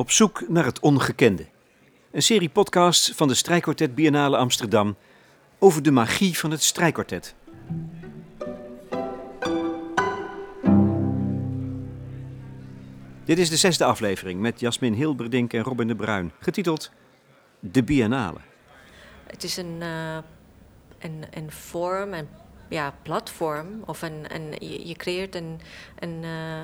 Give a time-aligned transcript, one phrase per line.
[0.00, 1.46] Op zoek naar het ongekende.
[2.10, 4.96] Een serie podcasts van de Strijkkwartet Biennale Amsterdam
[5.58, 7.34] over de magie van het strijkkwartet.
[13.24, 16.90] Dit is de zesde aflevering met Jasmin Hilberdink en Robin de Bruin, getiteld
[17.58, 18.40] De Biennale.
[19.26, 20.18] Het is een, uh,
[20.98, 22.28] een, een vorm, een
[22.68, 25.60] ja, platform, of een, een, je, creëert een,
[25.98, 26.60] een uh,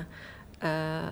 [0.63, 1.07] uh,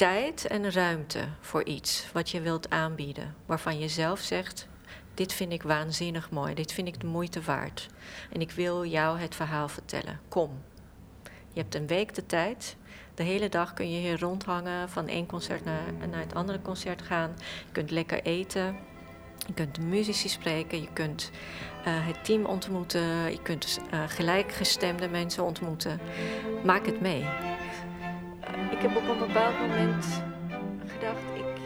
[0.00, 4.68] tijd en ruimte voor iets wat je wilt aanbieden, waarvan je zelf zegt:
[5.14, 7.88] Dit vind ik waanzinnig mooi, dit vind ik de moeite waard.
[8.32, 10.20] En ik wil jou het verhaal vertellen.
[10.28, 10.62] Kom.
[11.52, 12.76] Je hebt een week de tijd.
[13.14, 17.34] De hele dag kun je hier rondhangen, van één concert naar, het andere concert gaan.
[17.38, 18.76] Je kunt lekker eten.
[19.46, 21.30] Je kunt de muzici spreken, je kunt
[21.86, 26.00] uh, het team ontmoeten, je kunt uh, gelijkgestemde mensen ontmoeten.
[26.64, 27.49] Maak het mee.
[28.70, 30.22] Ik heb op een bepaald moment
[30.86, 31.60] gedacht, ik,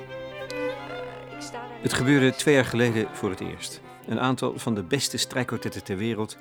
[1.35, 1.69] ik sta daar...
[1.81, 3.81] Het gebeurde twee jaar geleden voor het eerst.
[4.07, 6.39] Een aantal van de beste strijkkwartetten ter wereld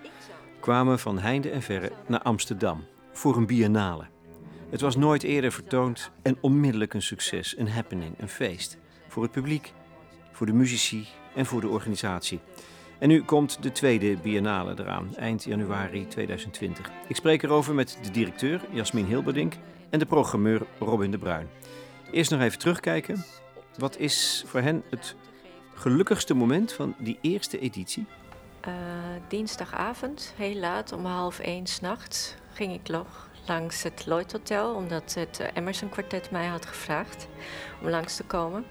[0.59, 4.05] kwamen van heinde en verre naar Amsterdam voor een biennale.
[4.69, 8.77] Het was nooit eerder vertoond en onmiddellijk een succes, een happening, een feest.
[9.07, 9.73] Voor het publiek,
[10.31, 12.39] voor de muzici en voor de organisatie.
[12.99, 16.91] En nu komt de tweede biennale eraan, eind januari 2020.
[17.07, 19.53] Ik spreek erover met de directeur Jasmin Hilberdink
[19.93, 21.49] en de programmeur Robin de Bruin.
[22.11, 23.25] Eerst nog even terugkijken.
[23.77, 25.15] Wat is voor hen het
[25.73, 28.05] gelukkigste moment van die eerste editie?
[28.67, 28.73] Uh,
[29.27, 35.13] dinsdagavond, heel laat, om half één s'nachts, ging ik nog langs het Lloyd Hotel, omdat
[35.13, 37.27] het Emerson Quartet mij had gevraagd
[37.81, 38.65] om langs te komen.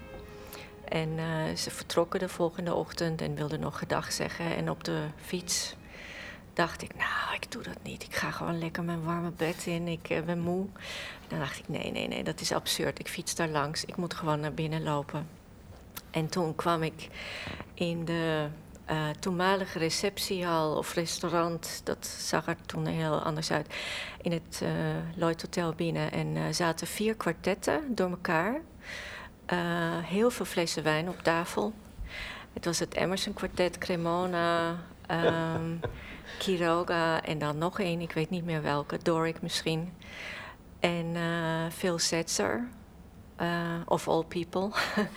[0.87, 4.55] En uh, ze vertrokken de volgende ochtend en wilden nog gedag zeggen.
[4.55, 5.75] En op de fiets
[6.53, 8.03] dacht ik, nou, ik doe dat niet.
[8.03, 9.87] Ik ga gewoon lekker mijn warme bed in.
[9.87, 10.65] Ik uh, ben moe.
[11.27, 12.99] Dan dacht ik, nee, nee, nee, dat is absurd.
[12.99, 13.85] Ik fiets daar langs.
[13.85, 15.27] Ik moet gewoon naar binnen lopen.
[16.11, 17.09] En toen kwam ik
[17.73, 18.47] in de
[18.91, 21.81] uh, toenmalige receptiehal of restaurant.
[21.83, 23.73] Dat zag er toen heel anders uit.
[24.21, 24.69] In het uh,
[25.15, 26.11] Lloyd Hotel binnen.
[26.11, 28.61] En zaten vier kwartetten door elkaar.
[30.03, 31.73] Heel veel flessen wijn op tafel.
[32.53, 34.77] Het was het Emerson Quartet, Cremona,
[35.11, 35.79] um,
[36.37, 39.93] Quiroga en dan nog één, ik weet niet meer welke, Doric misschien.
[40.79, 42.67] En uh, Phil Setzer,
[43.41, 43.47] uh,
[43.85, 44.69] of all people,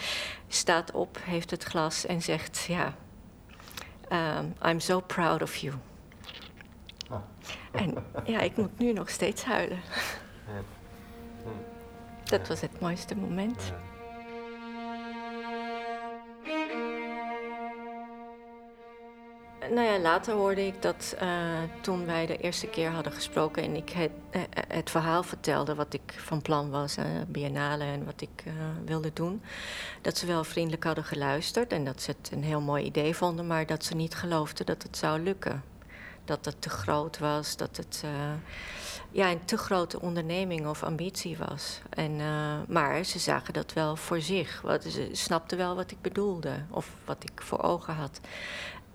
[0.49, 2.95] staat op, heeft het glas en zegt: Ja,
[4.13, 5.75] um, I'm so proud of you.
[7.11, 7.19] Oh.
[7.81, 7.95] En
[8.25, 9.81] ja, ik moet nu nog steeds huilen.
[12.25, 13.73] Dat was het mooiste moment.
[19.71, 21.29] Nou ja, later hoorde ik dat uh,
[21.81, 25.95] toen wij de eerste keer hadden gesproken en ik het, uh, het verhaal vertelde wat
[25.95, 28.45] ik van plan was, uh, biennale en wat ik
[28.85, 29.43] wilde doen,
[30.03, 33.47] dat ze wel vriendelijk hadden geluisterd en dat ze het een heel mooi idee vonden,
[33.47, 35.63] maar dat ze niet geloofden dat het zou lukken.
[36.25, 38.05] Dat het te groot was, dat het
[39.11, 41.81] ja, een te grote onderneming of ambitie was.
[41.91, 42.17] En,
[42.69, 44.63] maar ze zagen dat wel voor zich.
[44.89, 48.21] Ze snapten wel wat ik bedoelde of wat ik voor ogen had.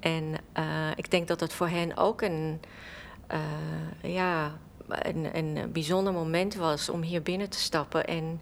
[0.02, 2.62] En uh, ik denk dat het voor hen ook een,
[3.32, 4.58] uh, ja,
[4.88, 8.42] een, een bijzonder moment was om hier binnen te stappen en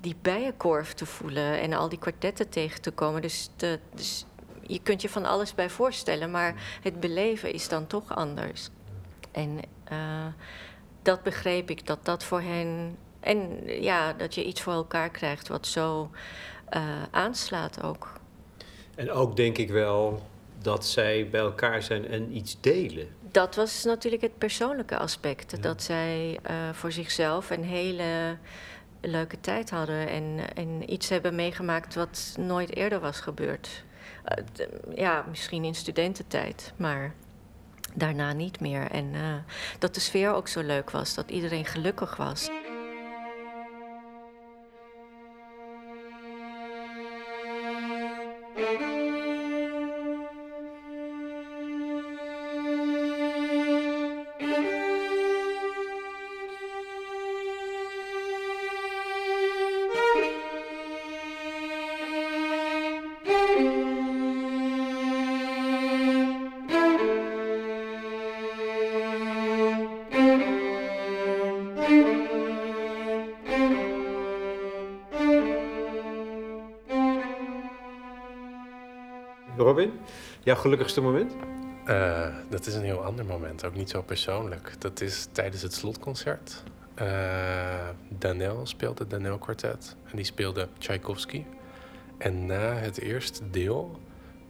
[0.00, 3.22] die bijenkorf te voelen en al die kwartetten tegen te komen.
[3.22, 3.50] Dus,
[3.94, 4.26] dus
[4.62, 8.68] je kunt je van alles bij voorstellen, maar het beleven is dan toch anders.
[9.32, 9.60] En
[9.92, 10.26] uh,
[11.02, 12.96] dat begreep ik, dat dat voor hen.
[13.20, 16.10] En ja, dat je iets voor elkaar krijgt wat zo
[17.10, 18.12] aanslaat ook.
[18.94, 20.22] En ook denk ik wel
[20.66, 23.08] dat zij bij elkaar zijn en iets delen.
[23.30, 25.50] Dat was natuurlijk het persoonlijke aspect.
[25.50, 25.58] Ja.
[25.58, 28.36] Dat zij uh, voor zichzelf een hele
[29.00, 33.84] leuke tijd hadden en, en iets hebben meegemaakt wat nooit eerder was gebeurd.
[34.58, 34.66] Uh,
[34.96, 37.14] ja, misschien in studententijd, maar
[37.94, 38.90] daarna niet meer.
[38.90, 39.34] En uh,
[39.78, 42.48] dat de sfeer ook zo leuk was, dat iedereen gelukkig was.
[80.46, 81.32] Jouw gelukkigste moment?
[81.88, 84.74] Uh, dat is een heel ander moment, ook niet zo persoonlijk.
[84.78, 86.62] Dat is tijdens het slotconcert.
[87.02, 89.96] Uh, Danel speelde, Danel Quartet.
[90.04, 91.44] En die speelde Tchaikovsky.
[92.18, 94.00] En na het eerste deel,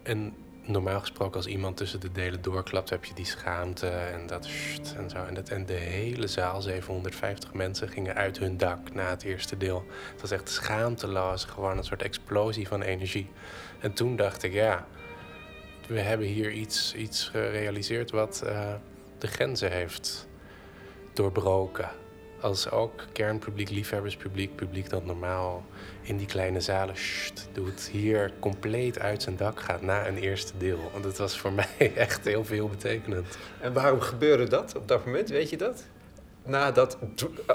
[0.02, 0.34] en
[0.64, 4.48] normaal gesproken als iemand tussen de delen doorklapt, heb je die schaamte en dat
[4.96, 5.24] en zo.
[5.24, 9.56] En, dat, en de hele zaal, 750 mensen, gingen uit hun dak na het eerste
[9.56, 9.84] deel.
[10.12, 13.30] Het was echt schaamteloos, gewoon een soort explosie van energie.
[13.80, 14.86] En toen dacht ik, ja,
[15.86, 18.72] we hebben hier iets, iets gerealiseerd wat uh,
[19.18, 20.26] de grenzen heeft
[21.12, 21.88] doorbroken.
[22.40, 25.64] Als ook kernpubliek, liefhebberspubliek, publiek dat normaal
[26.02, 26.94] in die kleine zalen
[27.52, 30.90] doet, hier compleet uit zijn dak gaat na een eerste deel.
[30.92, 33.38] Want het was voor mij echt heel veel betekenend.
[33.60, 35.84] En waarom gebeurde dat op dat moment, weet je dat?
[36.44, 36.98] Na dat,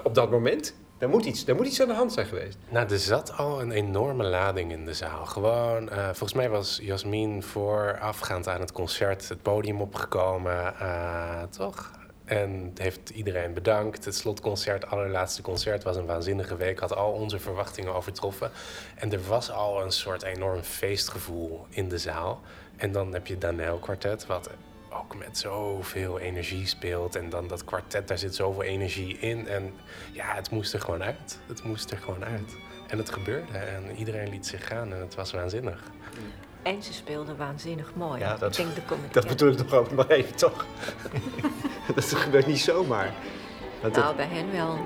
[0.03, 0.73] op dat moment?
[1.01, 2.57] Er moet, iets, er moet iets aan de hand zijn geweest.
[2.69, 5.25] Nou, er zat al een enorme lading in de zaal.
[5.25, 10.73] Gewoon, uh, volgens mij was Jasmin voorafgaand aan het concert het podium opgekomen.
[10.81, 11.91] Uh, toch?
[12.25, 14.05] En heeft iedereen bedankt.
[14.05, 16.79] Het slotconcert, allerlaatste concert, was een waanzinnige week.
[16.79, 18.51] Had al onze verwachtingen overtroffen.
[18.95, 22.41] En er was al een soort enorm feestgevoel in de zaal.
[22.77, 24.49] En dan heb je Danel Quartet, wat
[24.91, 27.15] ook met zoveel energie speelt.
[27.15, 29.47] En dan dat kwartet, daar zit zoveel energie in.
[29.47, 29.73] En
[30.11, 31.39] ja, het moest er gewoon uit.
[31.47, 32.55] Het moest er gewoon uit.
[32.87, 33.57] En het gebeurde.
[33.57, 34.93] En iedereen liet zich gaan.
[34.93, 35.83] En het was waanzinnig.
[36.61, 38.19] En ze speelden waanzinnig mooi.
[38.19, 40.65] Ja, dat, denk de dat bedoel ik nog ook maar even, toch?
[41.95, 43.13] dat gebeurt niet zomaar.
[43.91, 44.79] nou, bij hen wel.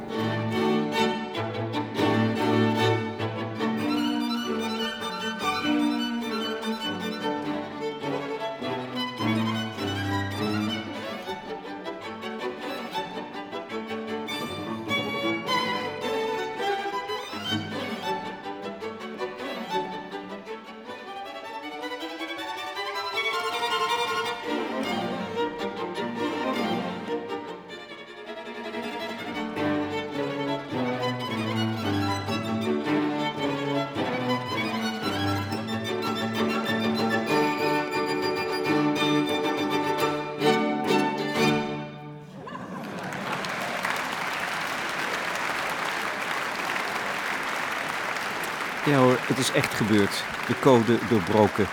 [49.35, 50.23] Het is echt gebeurd.
[50.47, 51.67] De code doorbroken.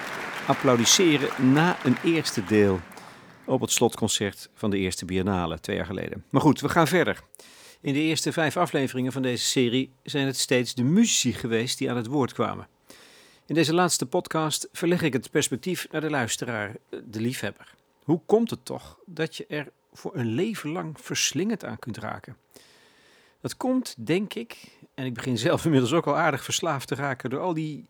[0.46, 2.80] Applaudisseren na een eerste deel
[3.44, 6.24] op het slotconcert van de eerste Biennale twee jaar geleden.
[6.30, 7.20] Maar goed, we gaan verder.
[7.80, 11.90] In de eerste vijf afleveringen van deze serie zijn het steeds de muzici geweest die
[11.90, 12.68] aan het woord kwamen.
[13.46, 17.74] In deze laatste podcast verleg ik het perspectief naar de luisteraar, de liefhebber.
[18.02, 22.36] Hoe komt het toch dat je er voor een leven lang verslingerd aan kunt raken?
[23.42, 27.30] Dat komt, denk ik, en ik begin zelf inmiddels ook al aardig verslaafd te raken
[27.30, 27.86] door al die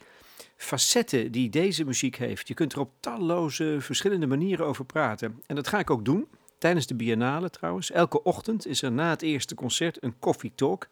[0.56, 2.48] facetten die deze muziek heeft.
[2.48, 5.42] Je kunt er op talloze verschillende manieren over praten.
[5.46, 6.28] En dat ga ik ook doen.
[6.58, 7.90] Tijdens de biennale trouwens.
[7.90, 10.88] Elke ochtend is er na het eerste concert een coffee talk.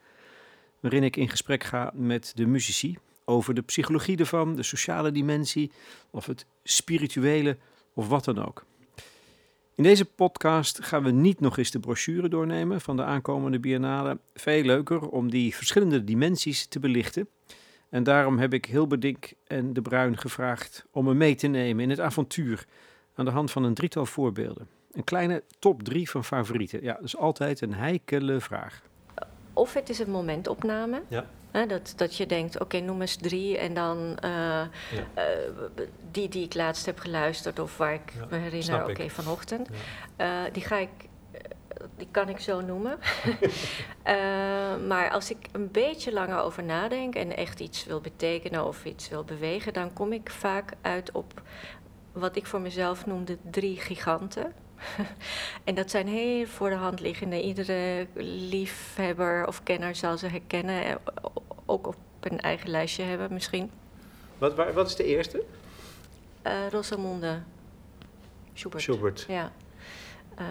[0.81, 5.71] Waarin ik in gesprek ga met de muzici over de psychologie ervan, de sociale dimensie
[6.11, 7.57] of het spirituele
[7.95, 8.65] of wat dan ook.
[9.81, 14.19] In deze podcast gaan we niet nog eens de brochure doornemen van de aankomende biennale.
[14.35, 17.29] Veel leuker om die verschillende dimensies te belichten.
[17.89, 21.91] En daarom heb ik Hilberdink en De Bruin gevraagd om me mee te nemen in
[21.91, 22.67] het avontuur
[23.15, 24.69] aan de hand van een drietal voorbeelden.
[24.93, 26.83] Een kleine top drie van favorieten.
[26.83, 28.83] Ja, dat is altijd een heikele vraag.
[29.53, 31.03] Of het is een momentopname.
[31.09, 34.63] Ja dat, dat je denkt, oké, noem eens drie en dan uh,
[36.11, 39.69] die die ik laatst heb geluisterd of waar ik me herinner, oké, vanochtend.
[40.19, 40.91] Uh, die ga ik,
[41.97, 42.99] die kan ik zo noemen.
[44.89, 49.09] maar als ik een beetje langer over nadenk en echt iets wil betekenen of iets
[49.09, 51.43] wil bewegen, dan kom ik vaak uit op
[52.13, 54.53] wat ik voor mezelf noemde drie giganten.
[55.65, 57.43] en dat zijn heel voor de hand liggende.
[57.43, 58.07] Iedere
[58.51, 60.85] liefhebber of kenner zal ze herkennen.
[60.85, 60.95] Eh,
[61.67, 63.71] ook op een eigen lijstje hebben misschien.
[64.39, 65.43] Wat, wat is de eerste?
[66.47, 67.43] Uh, Rosamunde
[68.55, 68.83] Schubert.
[68.83, 69.25] Schubert.
[69.29, 69.53] Ja.
[70.41, 70.47] Uh,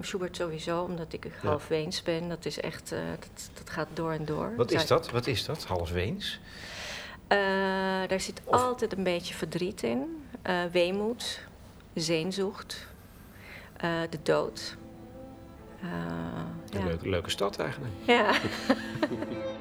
[0.00, 2.28] Schubert sowieso, omdat ik half Weens ben.
[2.28, 4.52] Dat is echt, uh, dat, dat, gaat door en door.
[4.56, 5.10] Wat is dat?
[5.10, 6.40] Wat is dat, half Weens?
[7.28, 7.38] Uh,
[8.08, 10.24] daar zit altijd een beetje verdriet in.
[10.72, 11.40] weemoed,
[11.94, 12.86] zeenzocht,
[13.84, 14.76] uh, de dood.
[15.84, 15.90] Uh,
[16.70, 16.84] ja.
[16.84, 17.92] leuke, leuke stad eigenlijk.
[18.06, 18.32] Ja.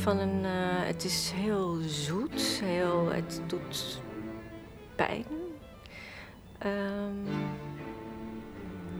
[0.00, 0.44] van een.
[0.44, 0.50] eh,
[0.86, 4.00] het is heel zoet, heel, het doet
[4.96, 5.24] pijn.
[6.58, 7.28] Ehm,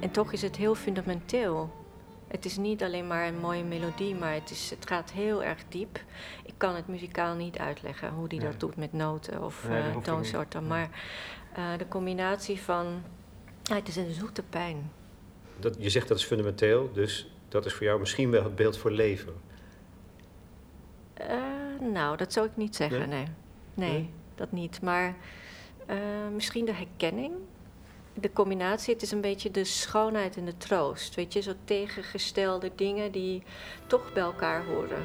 [0.00, 1.78] en toch is het heel fundamenteel.
[2.28, 5.58] Het is niet alleen maar een mooie melodie, maar het, is, het gaat heel erg
[5.68, 5.98] diep.
[6.44, 8.48] Ik kan het muzikaal niet uitleggen hoe die Nee.
[8.50, 10.66] dat doet met noten of Nee, eh, toonsoorten.
[10.66, 10.88] Maar
[11.54, 13.02] eh, de combinatie van.
[13.72, 14.90] het is een zoete pijn.
[15.58, 18.78] Dat, je zegt dat is fundamenteel, dus dat is voor jou misschien wel het beeld
[18.78, 19.32] voor leven.
[21.28, 23.08] Eh, nou, dat zou ik niet zeggen, Nee?
[23.08, 23.26] nee.
[23.74, 24.10] Nee, Nee?
[24.34, 24.82] dat niet.
[24.82, 25.14] Maar
[25.86, 25.96] eh,
[26.34, 27.34] misschien de herkenning.
[28.14, 31.14] De combinatie, het is een beetje de schoonheid en de troost.
[31.14, 33.42] Weet je, zo tegengestelde dingen die
[33.86, 35.02] toch bij elkaar horen.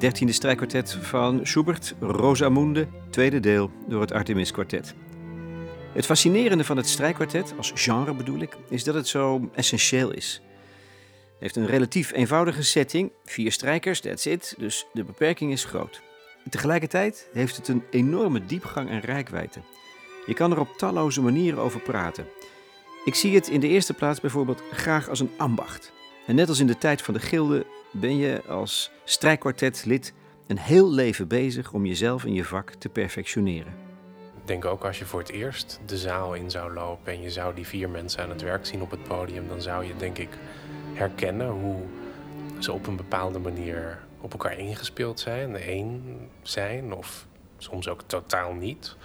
[0.00, 4.94] Dertiende strijkkwartet van Schubert, Rosamunde, tweede deel door het Artemis Quartet.
[5.92, 10.42] Het fascinerende van het strijkkwartet, als genre bedoel ik, is dat het zo essentieel is.
[11.24, 16.02] Het heeft een relatief eenvoudige setting, vier strijkers, that's it, dus de beperking is groot.
[16.50, 19.60] Tegelijkertijd heeft het een enorme diepgang en rijkwijde.
[20.26, 22.26] Je kan er op talloze manieren over praten.
[23.04, 25.92] Ik zie het in de eerste plaats bijvoorbeeld graag als een ambacht.
[26.26, 30.12] En net als in de tijd van de gilde ben je als strijkkwartetlid
[30.46, 33.72] een heel leven bezig om jezelf en je vak te perfectioneren.
[34.40, 37.30] Ik denk ook als je voor het eerst de zaal in zou lopen en je
[37.30, 40.18] zou die vier mensen aan het werk zien op het podium, dan zou je denk
[40.18, 40.28] ik
[40.94, 41.82] herkennen hoe
[42.58, 47.26] ze op een bepaalde manier op elkaar ingespeeld zijn, één zijn of
[47.58, 48.96] soms ook totaal niet.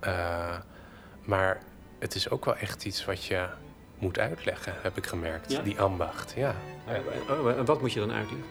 [0.00, 0.58] Eh,
[1.24, 1.62] maar
[1.98, 3.48] het is ook wel echt iets wat je
[4.04, 5.52] moet uitleggen, heb ik gemerkt.
[5.52, 5.62] Ja?
[5.62, 6.54] Die ambacht, ja.
[7.28, 8.48] Oh, en wat moet je dan uitleggen?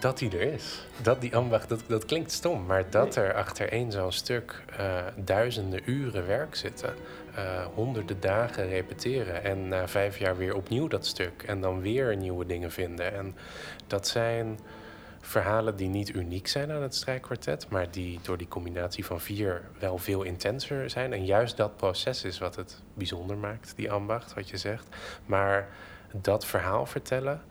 [0.00, 0.86] Dat die er is.
[1.02, 4.96] Dat die ambacht, dat, dat klinkt stom, maar dat er achter één zo'n stuk eh,
[5.16, 6.94] duizenden uren werk zitten,
[7.34, 12.16] eh, honderden dagen repeteren en na vijf jaar weer opnieuw dat stuk en dan weer
[12.16, 13.14] nieuwe dingen vinden.
[13.14, 13.36] En
[13.86, 14.58] dat zijn
[15.24, 19.62] verhalen die niet uniek zijn aan het strijkkwartet, maar die door die combinatie van vier
[19.78, 21.12] wel veel intenser zijn.
[21.12, 24.86] En juist dat proces is wat het bijzonder maakt, die ambacht, wat je zegt.
[25.26, 25.68] Maar
[26.12, 27.42] dat verhaal vertellen,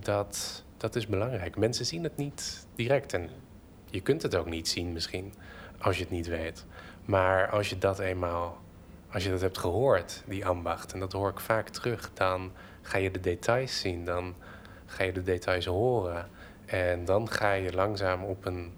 [0.00, 1.56] dat, dat is belangrijk.
[1.56, 3.30] Mensen zien het niet direct en
[3.90, 5.34] je kunt het ook niet zien misschien
[5.78, 6.66] als je het niet weet.
[7.04, 8.58] Maar als je dat eenmaal,
[9.12, 12.98] als je dat hebt gehoord, die ambacht, en dat hoor ik vaak terug, dan ga
[12.98, 14.34] je de details zien, dan
[14.86, 16.28] ga je de details horen.
[16.68, 18.72] En dan ga je langzaam op een,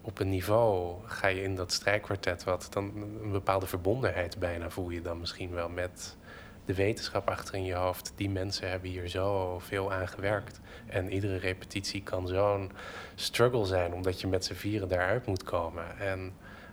[0.00, 2.84] op een niveau, ga je in dat strijkkwartet wat, dan
[3.22, 6.16] een bepaalde verbondenheid bijna voel je dan misschien wel met
[6.64, 8.12] de wetenschap achter in je hoofd.
[8.16, 10.60] Die mensen hebben hier zo veel aan gewerkt.
[10.86, 12.72] En iedere repetitie kan zo'n
[13.14, 15.98] struggle zijn, omdat je met z'n vieren daaruit moet komen.
[15.98, 16.32] En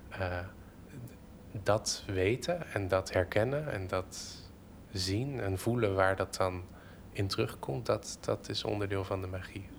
[0.10, 0.39] eh,
[1.51, 4.44] dat weten en dat herkennen en dat
[4.92, 6.63] zien en voelen waar dat dan
[7.12, 9.75] in terugkomt, dat, dat is onderdeel van de magie.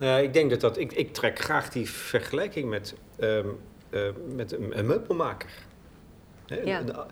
[0.00, 0.78] Nou, ik denk dat dat.
[0.78, 3.46] Ik, ik trek graag die vergelijking met, ehm,
[3.90, 4.00] eh,
[4.34, 5.50] met een, een meubelmaker.
[6.64, 7.06] Ja.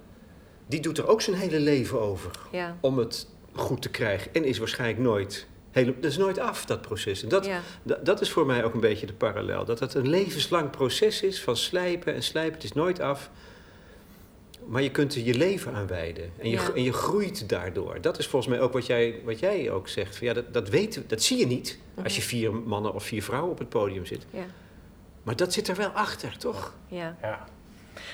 [0.67, 4.35] die doet er ook zijn hele leven over Ja, om het goed te krijgen.
[4.35, 5.47] En is waarschijnlijk nooit.
[5.71, 7.23] Hele, dat is nooit af, dat proces.
[7.23, 7.61] En dat, ja.
[7.83, 9.65] dat, dat is voor mij ook een beetje de parallel.
[9.65, 12.55] Dat het een levenslang proces is van slijpen en slijpen.
[12.55, 13.31] Het is nooit af.
[14.69, 16.31] Maar je kunt er je leven aan wijden.
[16.39, 16.73] En je, Ja.
[16.75, 18.01] en je groeit daardoor.
[18.01, 20.17] Dat is volgens mij ook wat jij, wat jij ook zegt.
[20.17, 23.23] Van, ja, dat, dat, weten, dat zie je niet als je vier mannen of vier
[23.23, 24.27] vrouwen op het podium zit.
[24.31, 24.45] Ja,
[25.23, 26.75] Maar dat zit er wel achter, toch?
[26.89, 27.17] ja.
[27.23, 27.47] Ja.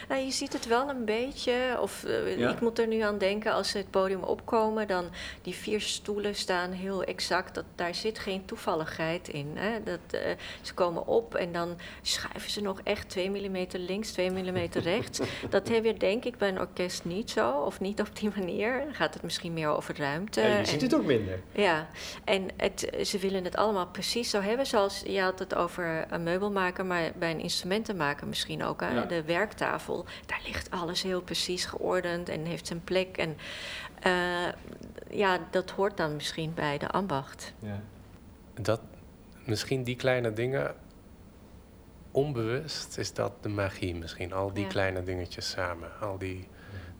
[0.08, 2.50] Nou, je ziet het wel een beetje, of eh, Ja?
[2.50, 5.04] ik moet er nu aan denken, als ze het podium opkomen, dan
[5.42, 7.54] die vier stoelen staan heel exact.
[7.54, 9.52] Dat, daar zit geen toevalligheid in.
[9.54, 9.82] Hè?
[9.82, 10.30] Dat, eh,
[10.62, 15.20] ze komen op en dan schuiven ze nog echt 2 mm links, 2 mm rechts.
[15.50, 18.78] Dat heb je denk ik bij een orkest niet zo, of niet op die manier.
[18.84, 20.40] Dan gaat het misschien meer over ruimte.
[20.40, 21.40] Ja, je en- ziet het ook minder.
[21.52, 21.88] ja,
[22.24, 24.66] en het, ze willen het allemaal precies zo hebben.
[24.66, 28.80] Zoals je had het over een meubelmaker, maar bij een instrumentenmaker misschien ook.
[28.80, 28.94] Hè?
[28.94, 29.04] Ja.
[29.04, 29.24] De
[30.26, 33.16] daar ligt alles heel precies geordend en heeft zijn plek.
[33.16, 33.36] En
[34.00, 34.52] eh,
[35.10, 37.52] ja, dat hoort dan misschien bij de ambacht.
[37.58, 37.80] Ja.
[38.60, 38.80] Dat,
[39.44, 40.74] misschien die kleine dingen,
[42.10, 44.32] onbewust is dat de magie misschien.
[44.32, 44.68] Al die Ja.
[44.68, 45.88] kleine dingetjes samen.
[46.00, 46.48] Al die,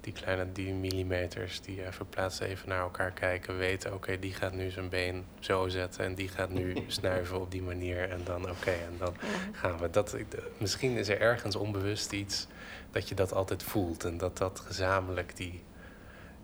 [0.01, 3.59] die kleine die millimeters die je verplaatst even naar elkaar kijken.
[3.59, 6.05] Weten, oké, die gaat nu zijn been zo zetten.
[6.05, 8.11] En die gaat nu snuiven op die manier.
[8.11, 9.29] En dan, oké, en dan Ja.
[9.53, 9.91] gaan we.
[9.91, 10.17] Dat,
[10.59, 12.47] misschien is er ergens onbewust iets
[12.95, 14.05] dat je dat altijd voelt.
[14.05, 15.63] En dat dat gezamenlijk die,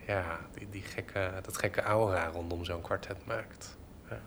[0.06, 3.78] ja, die, die gekke, dat gekke aura rondom zo'n kwartet maakt.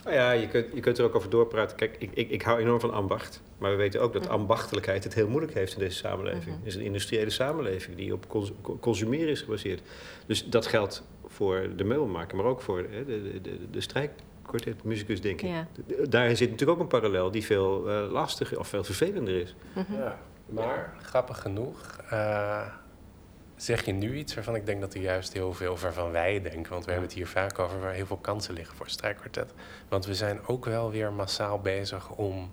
[0.03, 1.77] Nou ja, je kunt, je kunt er ook over doorpraten.
[1.77, 3.41] Kijk, ik, ik, ik hou enorm van ambacht.
[3.57, 4.31] Maar we weten ook dat Mhm.
[4.31, 6.45] ambachtelijkheid het heel moeilijk heeft in deze samenleving.
[6.45, 6.55] Mhm.
[6.57, 9.81] Het is een industriële samenleving die op cons- co- consumeren is gebaseerd.
[10.25, 15.21] Dus dat geldt voor de meubelmaker, maar ook voor hè, de, de, de, de strijkkwartetmuzikus,
[15.21, 15.49] denk ik.
[15.49, 15.67] Ja.
[16.09, 19.55] Daarin zit natuurlijk ook een parallel die veel eh, lastiger of veel vervelender is.
[19.75, 19.93] Mhm.
[19.93, 22.67] Ja, maar grappig genoeg eh,
[23.55, 26.71] zeg je nu iets waarvan ik denk dat er juist heel veel waarvan wij denken,
[26.71, 29.53] want we hebben het hier vaak over waar heel veel kansen liggen voor strijkkwartet.
[29.87, 32.51] Want we zijn ook wel weer massaal bezig om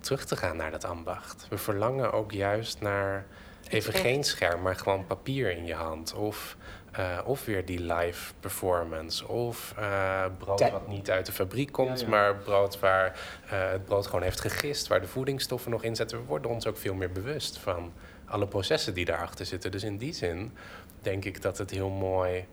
[0.00, 1.46] terug te gaan naar dat ambacht.
[1.48, 3.26] We verlangen ook juist naar
[3.68, 6.14] even geen scherm, maar gewoon papier in je hand.
[6.14, 6.56] Of,
[6.96, 9.28] eh, of weer die live performance.
[9.28, 12.10] Of eh, brood wat niet uit de fabriek komt, Ja, ja.
[12.10, 13.06] maar brood waar
[13.50, 16.18] eh, het brood gewoon heeft gegist, waar de voedingsstoffen nog in zitten.
[16.18, 17.92] We worden ons ook veel meer bewust van
[18.26, 19.70] alle processen die daarachter zitten.
[19.70, 20.52] Dus in die zin
[21.00, 22.46] denk ik dat het heel mooi,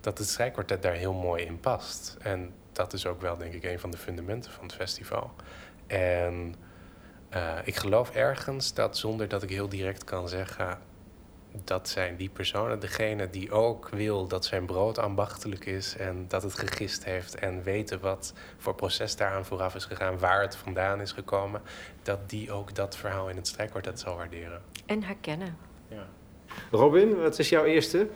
[0.00, 2.16] dat het strijkkwartet daar heel mooi in past.
[2.20, 5.30] En dat is ook wel denk ik een van de fundamenten van het festival.
[5.86, 6.54] En
[7.64, 10.78] ik geloof ergens dat zonder dat ik heel direct kan zeggen
[11.64, 16.42] dat zijn die personen, degene die ook wil dat zijn brood ambachtelijk is en dat
[16.42, 21.00] het gegist heeft en weten wat voor proces daaraan vooraf is gegaan, waar het vandaan
[21.00, 21.62] is gekomen,
[22.02, 24.62] dat die ook dat verhaal in het strijkkwartet zal waarderen.
[24.86, 25.56] En herkennen.
[25.88, 26.06] Ja.
[26.70, 28.08] Robin, wat is jouw eerste?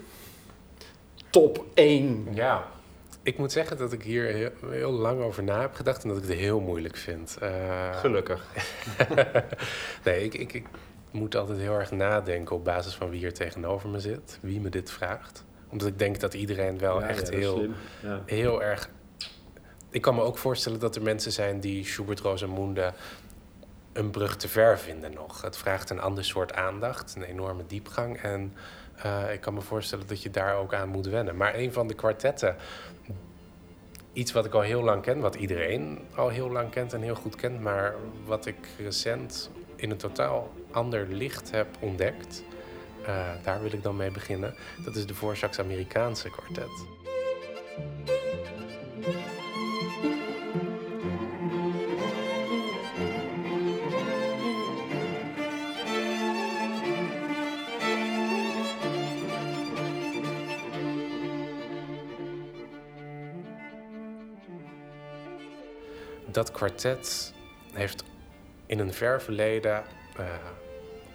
[1.31, 2.29] Top 1.
[2.33, 2.67] ja.
[3.23, 6.19] Ik moet zeggen dat ik hier heel, heel lang over na heb gedacht en dat
[6.19, 7.37] ik het heel moeilijk vind.
[7.41, 8.47] Eh, Gelukkig.
[10.05, 10.67] nee, ik, ik, ik
[11.11, 14.69] moet altijd heel erg nadenken op basis van wie er tegenover me zit, wie me
[14.69, 15.45] dit vraagt.
[15.69, 17.69] Omdat ik denk dat iedereen wel Ja, echt ja, heel.
[18.03, 18.23] Ja.
[18.27, 18.91] heel erg.
[19.91, 22.93] Ik kan me ook voorstellen dat er mensen zijn die Schubert Rosamunde
[23.93, 25.43] een brug te ver vinden nog.
[25.43, 28.17] Het vraagt een ander soort aandacht, een enorme diepgang.
[28.17, 28.53] En
[28.97, 31.37] eh, ik kan me voorstellen dat je daar ook aan moet wennen.
[31.37, 32.57] Maar een van de kwartetten,
[34.13, 37.15] iets wat ik al heel lang ken, wat iedereen al heel lang kent en heel
[37.15, 37.95] goed kent, maar
[38.27, 42.43] wat ik recent in een totaal ander licht heb ontdekt.
[43.07, 44.55] eh, daar wil ik dan mee beginnen.
[44.85, 46.87] Dat is de Voorsax Amerikaanse kwartet.
[66.27, 67.33] Dat kwartet
[67.73, 68.05] heeft
[68.67, 69.85] in een ver verleden
[70.17, 70.27] eh,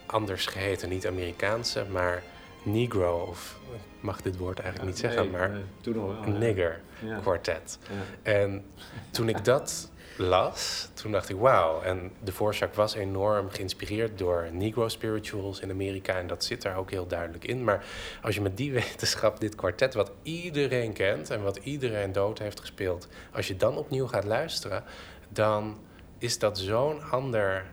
[0.05, 0.89] anders geheten.
[0.89, 2.23] Niet Amerikaanse, maar
[2.63, 6.37] Negro, of ik mag dit woord eigenlijk niet zeggen, Nee, maar nee, toen wel.
[6.37, 7.17] nigger Ja.
[7.19, 7.79] kwartet.
[8.23, 8.31] Ja.
[8.31, 8.65] En
[9.11, 11.81] toen ik dat las, toen dacht ik wauw.
[11.81, 16.17] En de Voorzak was enorm geïnspireerd door Negro spirituals in Amerika.
[16.17, 17.63] En dat zit daar ook heel duidelijk in.
[17.63, 17.85] Maar
[18.21, 22.59] als je met die wetenschap dit kwartet, wat iedereen kent en wat iedereen dood heeft
[22.59, 24.83] gespeeld, als je dan opnieuw gaat luisteren,
[25.29, 25.77] dan
[26.17, 27.65] is dat zo'n ander.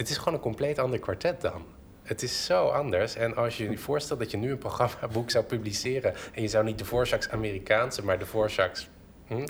[0.00, 1.64] Het is gewoon een compleet ander kwartet dan.
[2.02, 3.14] Het is zo anders.
[3.14, 6.14] En als je je voorstelt dat je nu een programmaboek zou publiceren.
[6.32, 8.88] en je zou niet de Voorsax Amerikaanse, maar de Voorsax
[9.26, 9.46] hm,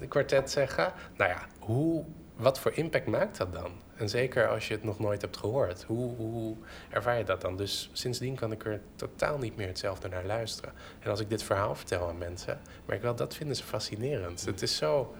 [0.00, 0.92] de kwartet zeggen.
[1.16, 2.04] Nou ja, hoe,
[2.36, 3.70] wat voor impact maakt dat dan?
[3.96, 5.82] En zeker als je het nog nooit hebt gehoord.
[5.82, 6.56] Hoe, hoe
[6.90, 7.56] ervaar je dat dan?
[7.56, 10.72] Dus sindsdien kan ik er totaal niet meer hetzelfde naar luisteren.
[11.00, 14.44] En als ik dit verhaal vertel aan mensen, merk ik wel, dat vinden ze fascinerend.
[14.44, 15.14] Het is zo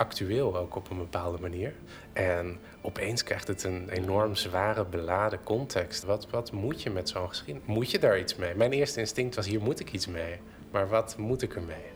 [0.00, 1.74] actueel ook op een bepaalde manier.
[2.12, 6.04] En opeens krijgt het een enorm zware, beladen context.
[6.04, 7.68] Wat, wat moet je met zo'n geschiedenis?
[7.68, 8.54] Moet je daar iets mee?
[8.54, 10.40] Mijn eerste instinct was: hier moet ik iets mee.
[10.70, 11.88] Maar wat moet ik ermee?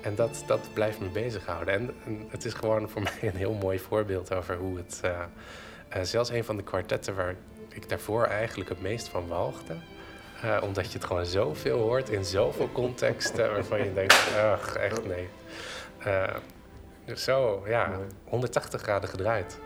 [0.00, 1.74] En dat, dat blijft me bezighouden.
[1.74, 5.00] En, en het is gewoon voor mij een heel mooi voorbeeld over hoe het.
[5.04, 5.10] Uh,
[5.96, 7.34] uh, zelfs een van de kwartetten waar
[7.68, 9.74] ik daarvoor eigenlijk het meest van walgde.
[10.44, 15.06] Uh, omdat je het gewoon zoveel hoort in zoveel contexten waarvan je denkt: ach, echt
[15.06, 15.28] nee.
[17.04, 19.60] Dus zo, ja, 180 graden gedraaid.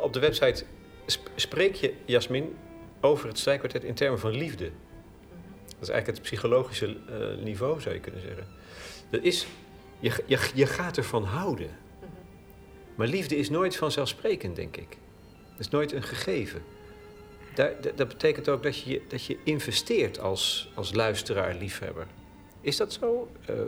[0.00, 0.64] Op de website
[1.34, 2.56] spreek je, Jasmin,
[3.00, 4.70] over het strijkkwartet in termen van liefde.
[5.66, 8.46] Dat is eigenlijk het psychologische uh, niveau, zou je kunnen zeggen.
[9.10, 9.46] Dat is,
[9.98, 11.70] je, je, je gaat ervan houden.
[12.94, 14.88] Maar liefde is nooit vanzelfsprekend, denk ik.
[15.50, 16.62] Dat is nooit een gegeven.
[17.94, 22.06] Dat betekent ook dat je, dat je investeert als, als luisteraar, liefhebber.
[22.60, 23.30] Is dat zo?
[23.50, 23.64] Uh, uh,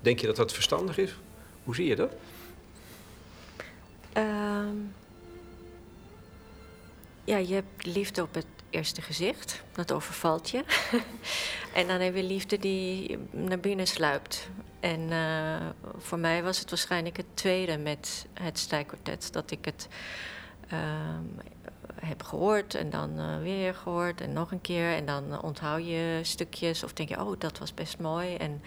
[0.00, 1.14] denk je dat dat verstandig is?
[1.64, 2.14] Hoe zie je dat?
[7.46, 9.62] Je hebt liefde op het eerste gezicht.
[9.72, 10.64] Dat overvalt je.
[11.78, 14.48] en dan heb je liefde die naar binnen sluipt.
[14.80, 15.56] En uh,
[15.98, 19.32] voor mij was het waarschijnlijk het tweede met het strijkkwartet.
[19.32, 19.88] Dat ik het
[20.72, 20.78] uh,
[21.94, 24.94] heb gehoord en dan uh, weer gehoord en nog een keer.
[24.94, 28.34] En dan onthoud je stukjes of denk je, oh, dat was best mooi.
[28.34, 28.62] En,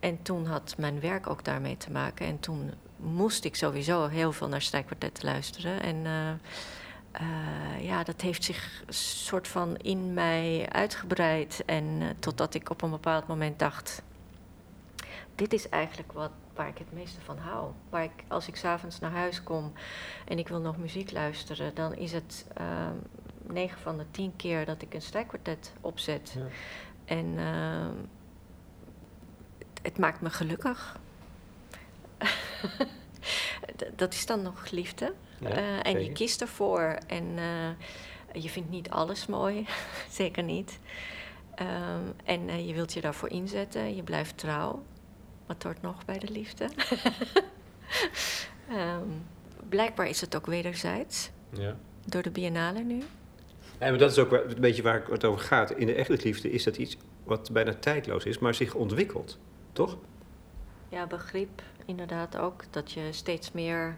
[0.00, 2.26] en toen had mijn werk ook daarmee te maken.
[2.26, 5.82] En toen moest ik sowieso heel veel naar strijkkwartet luisteren.
[5.82, 6.06] En
[7.20, 11.62] uh, ja, dat heeft zich soort van in mij uitgebreid.
[11.66, 14.02] En uh, totdat ik op een bepaald moment dacht:
[15.34, 17.70] dit is eigenlijk wat, waar ik het meeste van hou.
[17.90, 19.72] Waar ik, als ik s'avonds naar huis kom
[20.24, 22.96] en ik wil nog muziek luisteren, dan is het uh, ehm,
[23.42, 26.36] 9 van de 10 keer dat ik een strijkkwartet opzet.
[26.36, 26.46] Ja.
[27.04, 27.94] En ehm,
[29.82, 30.98] het maakt me gelukkig.
[33.96, 35.12] dat is dan nog liefde.
[35.42, 36.98] uh, en je kiest ervoor.
[37.06, 39.66] En uh, je vindt niet alles mooi,
[40.10, 40.78] zeker niet.
[41.60, 43.96] Um, en uh, je wilt je daarvoor inzetten.
[43.96, 44.82] Je blijft trouw.
[45.46, 46.68] Wat hoort nog bij de liefde?
[48.70, 49.24] um,
[49.68, 51.30] blijkbaar is het ook wederzijds.
[51.50, 51.76] Ja.
[52.04, 53.02] Door de biennale nu.
[53.78, 55.70] En dat is ook een beetje waar het over gaat.
[55.70, 59.38] In de echte liefde is dat iets wat bijna tijdloos is, maar zich ontwikkelt.
[59.72, 59.96] Toch?
[60.88, 62.64] Ja, begrip inderdaad ook.
[62.70, 63.96] Dat je steeds meer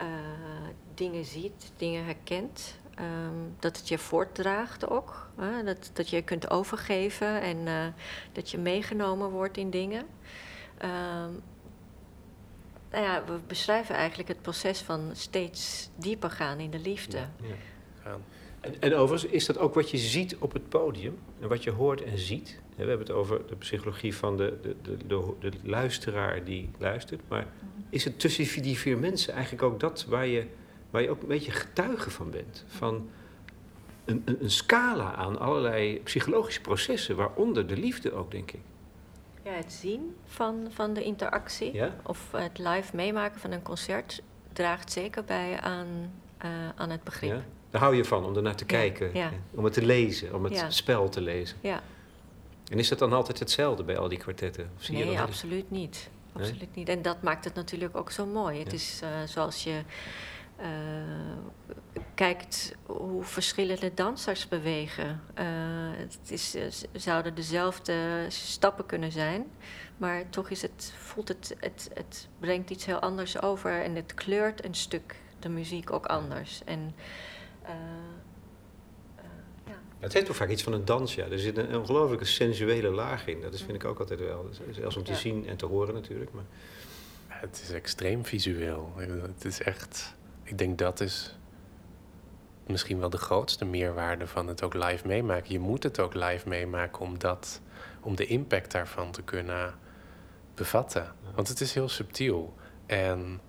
[0.00, 0.06] uh,
[0.94, 2.78] dingen ziet, dingen herkent.
[3.00, 5.30] Um, dat het je voortdraagt ook.
[5.64, 7.86] Dat, dat je kunt overgeven en uh,
[8.32, 10.06] dat je meegenomen wordt in dingen.
[10.82, 11.42] Um,
[12.90, 17.18] nou ja, we beschrijven eigenlijk het proces van steeds dieper gaan in de liefde.
[17.18, 17.54] Ja,
[18.04, 18.18] ja.
[18.60, 21.70] En, en overigens is dat ook wat je ziet op het podium en wat je
[21.70, 22.60] hoort en ziet.
[22.76, 24.96] We hebben het over de psychologie van de, de, de,
[25.40, 27.20] de, luisteraar die luistert.
[27.28, 27.46] Maar
[27.90, 30.46] is het tussen die vier mensen eigenlijk ook dat waar je,
[30.90, 32.64] waar je ook een beetje getuige van bent?
[32.66, 33.08] Van
[34.04, 38.60] een, een, een scala aan allerlei psychologische processen, waaronder de liefde ook, denk ik.
[39.42, 41.94] Ja, het zien van, van de interactie ja?
[42.02, 45.86] of het live meemaken van een concert draagt zeker bij aan,
[46.44, 47.30] uh, aan het begrip.
[47.30, 47.44] Ja?
[47.70, 49.30] Daar hou je van, om ernaar te kijken, ja.
[49.50, 51.56] om het te lezen, om het spel te lezen.
[51.60, 51.82] Ja.
[52.70, 54.70] En is dat dan altijd hetzelfde bij al die kwartetten?
[54.76, 56.10] Of zie nee, je absoluut niet.
[56.32, 56.88] absoluut niet.
[56.88, 58.58] En dat maakt het natuurlijk ook zo mooi.
[58.58, 59.80] Het is uh, zoals je
[60.60, 60.66] uh,
[62.14, 65.20] kijkt hoe verschillende dansers bewegen.
[65.38, 65.44] Uh,
[65.96, 66.56] het is,
[66.92, 69.46] zouden dezelfde stappen kunnen zijn,
[69.96, 74.14] maar toch is het, voelt het, het, het brengt iets heel anders over en het
[74.14, 76.62] kleurt een stuk de muziek ook anders.
[76.64, 76.94] En,
[80.04, 81.26] het heeft toch vaak iets van een dans, ja.
[81.26, 83.40] Er zit een ongelooflijke sensuele laag in.
[83.40, 84.48] Dat is, vind ik ook altijd wel.
[84.70, 86.32] Zelfs om te zien en te horen natuurlijk.
[86.32, 86.44] Maar...
[87.26, 88.92] Het is extreem visueel.
[88.96, 90.14] Het is echt...
[90.42, 91.36] Ik denk dat is
[92.66, 95.52] misschien wel de grootste meerwaarde van het ook live meemaken.
[95.52, 97.60] Je moet het ook live meemaken om, dat,
[98.00, 99.74] om de impact daarvan te kunnen
[100.54, 101.14] bevatten.
[101.34, 102.54] Want het is heel subtiel.
[102.86, 103.40] En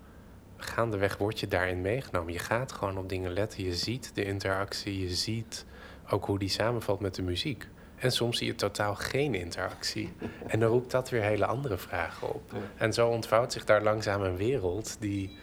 [0.58, 2.34] gaandeweg word je daarin meegenomen.
[2.34, 3.64] Je gaat gewoon op dingen letten.
[3.64, 5.00] Je ziet de interactie.
[5.00, 5.66] Je ziet
[6.10, 7.68] ook hoe die samenvalt met de muziek.
[7.96, 10.14] En soms zie je totaal geen interactie.
[10.48, 12.54] En dan roept dat weer hele andere vragen op.
[12.78, 15.38] En zo ontvouwt zich daar langzaam een wereld die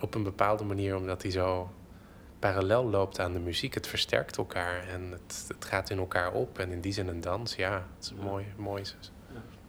[0.00, 1.70] op een bepaalde manier, omdat die zo
[2.38, 6.58] parallel loopt aan de muziek, het versterkt elkaar en het, het gaat in elkaar op.
[6.58, 8.44] En in die zin een dans, ja, het is mooi.
[8.56, 8.82] mooi.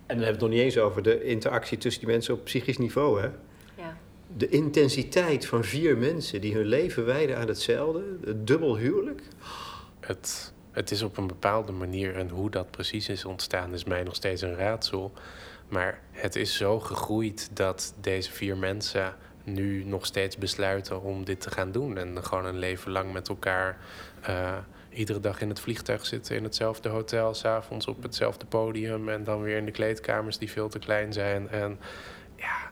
[0.06, 2.44] En dan hebben we het nog niet eens over de interactie tussen die mensen op
[2.44, 3.28] psychisch niveau, hè?
[3.76, 3.98] Ja.
[4.38, 9.22] De intensiteit van vier mensen die hun leven wijden aan hetzelfde, het dubbel huwelijk
[10.08, 14.04] het, het is op een bepaalde manier en hoe dat precies is ontstaan is mij
[14.04, 15.14] nog steeds een raadsel.
[15.68, 21.42] Maar het is zo gegroeid dat deze vier mensen nu nog steeds besluiten om dit
[21.42, 21.98] te gaan doen.
[21.98, 23.78] En gewoon een leven lang met elkaar
[24.30, 24.58] uh,
[24.90, 29.42] iedere dag in het vliegtuig zitten, in hetzelfde hotel, s'avonds op hetzelfde podium en dan
[29.42, 31.50] weer in de kleedkamers die veel te klein zijn.
[31.50, 31.80] En
[32.36, 32.72] ja,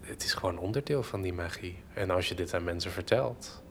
[0.00, 1.82] het is gewoon onderdeel van die magie.
[1.94, 3.62] En als je dit aan mensen vertelt,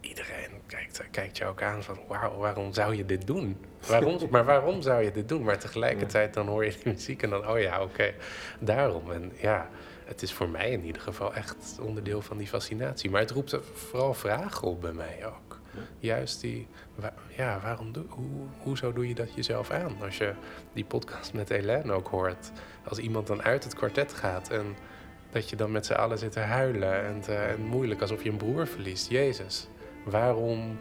[0.00, 0.41] iedereen
[0.72, 3.64] kijkt, kijkt je ook aan van wauw, waarom zou je dit doen?
[3.86, 5.42] Waarom, maar waarom zou je dit doen?
[5.42, 8.14] Maar tegelijkertijd dan hoor je de muziek en dan oh ja, oké,
[8.58, 9.12] daarom.
[9.12, 9.68] En ja,
[10.04, 13.10] het is voor mij in ieder geval echt onderdeel van die fascinatie.
[13.10, 15.60] Maar het roept vooral vragen op bij mij ook.
[15.98, 16.66] Juist die,
[17.36, 19.96] ja, waarom doe, hoe, hoezo doe je dat jezelf aan?
[20.02, 20.32] Als je
[20.72, 22.52] die podcast met Hélène ook hoort,
[22.84, 24.76] als iemand dan uit het kwartet gaat en
[25.30, 28.36] dat je dan met z'n allen zit te huilen en, en moeilijk alsof je een
[28.36, 29.08] broer verliest.
[29.08, 29.68] Jezus.
[30.04, 30.78] Waarom,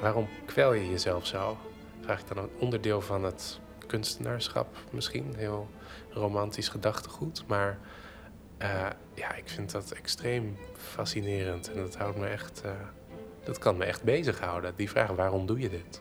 [0.00, 1.56] waarom kwel je jezelf zo?
[2.00, 5.34] Vraag ik dan een onderdeel van het kunstenaarschap misschien.
[5.36, 5.68] Heel
[6.10, 7.44] romantisch gedachtegoed.
[7.46, 7.78] Maar
[8.62, 11.72] uh, ja, ik vind dat extreem fascinerend.
[11.72, 12.62] En dat houdt me echt.
[12.64, 12.72] Uh,
[13.44, 14.72] dat kan me echt bezighouden.
[14.76, 16.00] Die vraag: waarom doe je dit?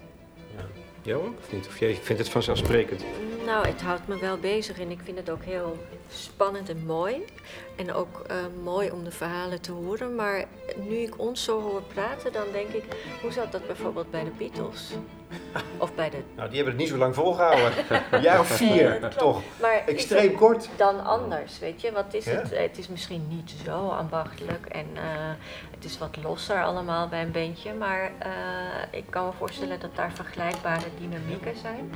[0.56, 0.64] Ja.
[1.02, 1.68] Jou ook of niet?
[1.68, 3.04] Of jij vindt het vanzelfsprekend?
[3.46, 7.26] Nou, het houdt me wel bezig en ik vind het ook heel spannend en mooi.
[7.82, 10.16] En ook uh, mooi om de verhalen te horen.
[10.16, 12.84] Maar nu ik ons zo hoor praten, dan denk ik,
[13.22, 14.92] hoe zat dat bijvoorbeeld bij de Beatles?
[15.78, 16.18] Of bij de...
[16.36, 17.72] Nou, die hebben het niet zo lang volgehouden.
[18.12, 19.42] Een jaar of vier, toch?
[19.62, 20.70] Maar Extreem kort.
[20.76, 21.92] Dan anders, weet je.
[21.92, 22.58] Wat is het?
[22.58, 25.02] Het is misschien niet zo ambachtelijk en uh,
[25.76, 27.74] het is wat losser allemaal bij een bandje.
[27.74, 31.92] Maar uh, ik kan me voorstellen dat daar vergelijkbare dynamieken zijn.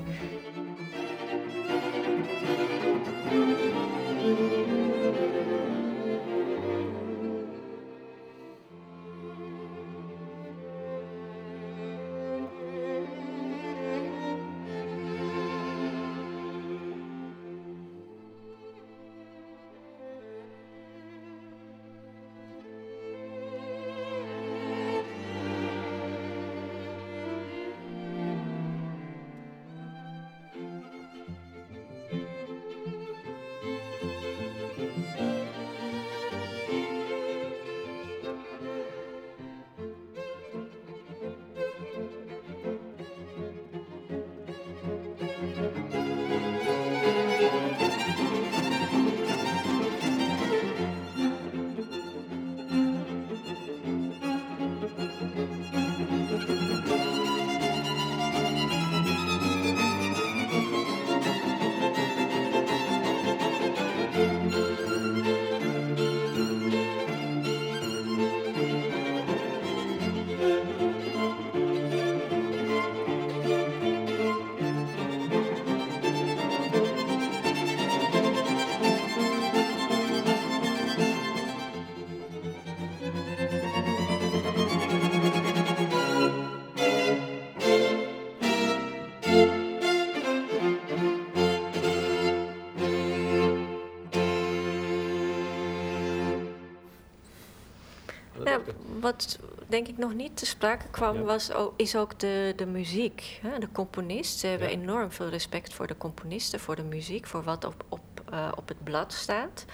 [99.06, 103.40] Wat denk ik nog niet te sprake kwam, was, is ook de, de muziek.
[103.42, 103.60] Hè?
[103.60, 104.40] De componist.
[104.40, 108.02] Ze hebben enorm veel respect voor de componisten, voor de muziek, voor wat op, op
[108.34, 109.66] uh, op het blad staat.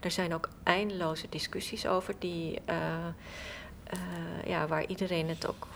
[0.00, 2.76] Er zijn ook eindeloze discussies over die, uh,
[4.44, 5.66] ja, waar iedereen het ook,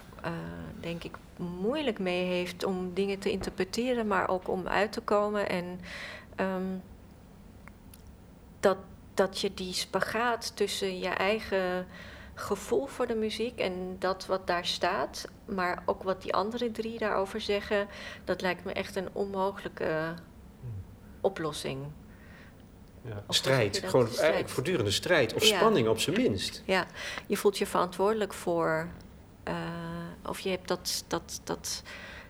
[0.81, 5.49] denk ik, moeilijk mee heeft om dingen te interpreteren, maar ook om uit te komen.
[5.49, 5.81] En
[6.37, 6.83] um,
[8.61, 8.77] dat,
[9.15, 11.87] dat je die spagaat tussen je eigen
[12.41, 16.99] gevoel voor de muziek en dat wat daar staat, maar ook wat die andere drie
[16.99, 17.89] daarover zeggen,
[18.25, 20.15] dat lijkt me echt een onmogelijke
[21.21, 21.87] oplossing.
[23.05, 23.25] Ja.
[23.29, 26.63] Strijd, gewoon eigenlijk voortdurende strijd of spanning op zijn minst.
[26.67, 26.87] Ja,
[27.27, 28.89] je voelt je verantwoordelijk voor,
[29.49, 29.55] uh,
[30.29, 31.83] of je hebt dat, dat, dat,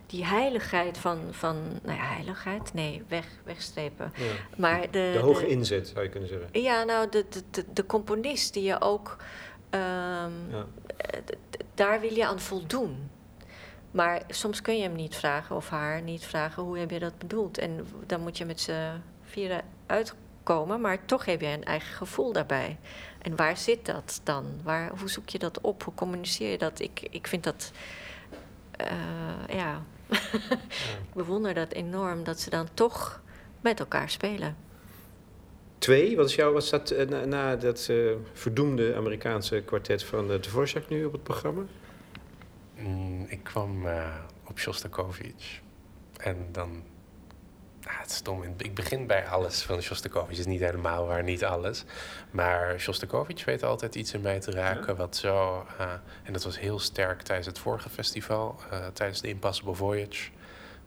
[0.05, 4.13] die heiligheid van, van nou ja, heiligheid, nee, weg, wegstrepen.
[4.15, 4.25] Ja.
[4.57, 6.61] Maar de, de hoge inzet, zou je kunnen zeggen.
[6.61, 9.17] Ja, nou, de, de, de, de componist die je ook
[9.71, 10.65] Um, ja.
[11.73, 13.09] Daar wil je aan voldoen.
[13.91, 17.17] Maar soms kun je hem niet vragen of haar niet vragen hoe heb je dat
[17.17, 17.57] bedoeld.
[17.57, 22.33] En dan moet je met z'n vieren uitkomen, maar toch heb je een eigen gevoel
[22.33, 22.77] daarbij.
[23.21, 24.45] En waar zit dat dan?
[24.63, 25.83] Waar, hoe zoek je dat op?
[25.83, 26.79] Hoe communiceer je dat?
[26.79, 27.71] Ik, ik vind dat.
[28.81, 29.81] Uh, ja.
[31.07, 33.21] ik bewonder dat enorm dat ze dan toch
[33.61, 34.55] met elkaar spelen.
[35.81, 40.31] Twee, wat, is jouw, wat staat uh, na, na, dat uh, verdoemde Amerikaanse kwartet van
[40.31, 41.63] uh, Dvorak nu op het programma?
[42.77, 43.85] Mm, ik kwam
[44.47, 45.61] op Shostakovich.
[46.17, 46.83] En dan...
[47.83, 48.43] Ah, het is stom.
[48.57, 50.29] Ik begin bij alles van Shostakovich.
[50.29, 51.83] Het is niet helemaal waar, niet alles.
[52.31, 54.95] Maar Shostakovich weet altijd iets in mij te raken.
[54.95, 55.65] Wat zo...
[56.23, 58.59] en dat was heel sterk tijdens het vorige festival.
[58.93, 60.29] tijdens de Impossible Voyage.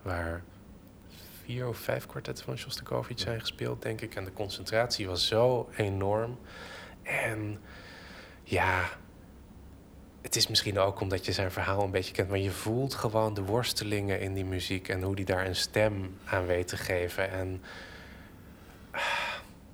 [0.02, 0.42] Waar
[1.44, 4.14] vier of vijf kwartetten van Shostakovich zijn gespeeld, denk ik.
[4.14, 6.38] En de concentratie was zo enorm.
[7.02, 7.60] En
[8.42, 8.88] ja,
[10.22, 13.34] het is misschien ook omdat je zijn verhaal een beetje kent, maar je voelt gewoon
[13.34, 17.30] de worstelingen in die muziek en hoe die daar een stem aan weet te geven.
[17.30, 17.62] En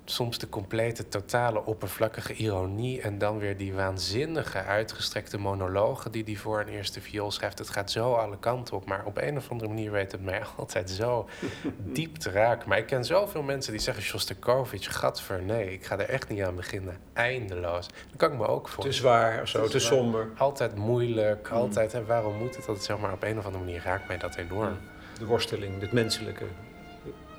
[0.05, 6.35] soms de complete, totale, oppervlakkige ironie en dan weer die waanzinnige, uitgestrekte monologen die hij
[6.35, 7.57] voor een eerste viool schrijft.
[7.57, 10.41] Het gaat zo alle kanten op, maar op een of andere manier weet het mij
[10.57, 11.29] altijd zo
[11.77, 12.69] diep te raken.
[12.69, 16.41] Maar ik ken zoveel mensen die zeggen: Shostakovich, gadver, nee, ik ga er echt niet
[16.41, 16.97] aan beginnen.
[17.13, 17.87] Eindeloos.
[17.87, 18.83] Dat kan ik me ook voor.
[18.83, 20.29] Te zwaar of zo, te, somber.
[20.37, 21.55] Altijd moeilijk, mm.
[21.57, 21.91] altijd.
[21.91, 22.97] Hè, waarom moet het altijd zo?
[22.97, 24.77] Maar op een of andere manier raakt mij dat enorm.
[25.17, 26.45] De worsteling, het menselijke.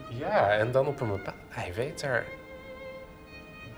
[0.09, 1.37] Ja, en dan op een bepaald...
[1.49, 2.25] Hij weet er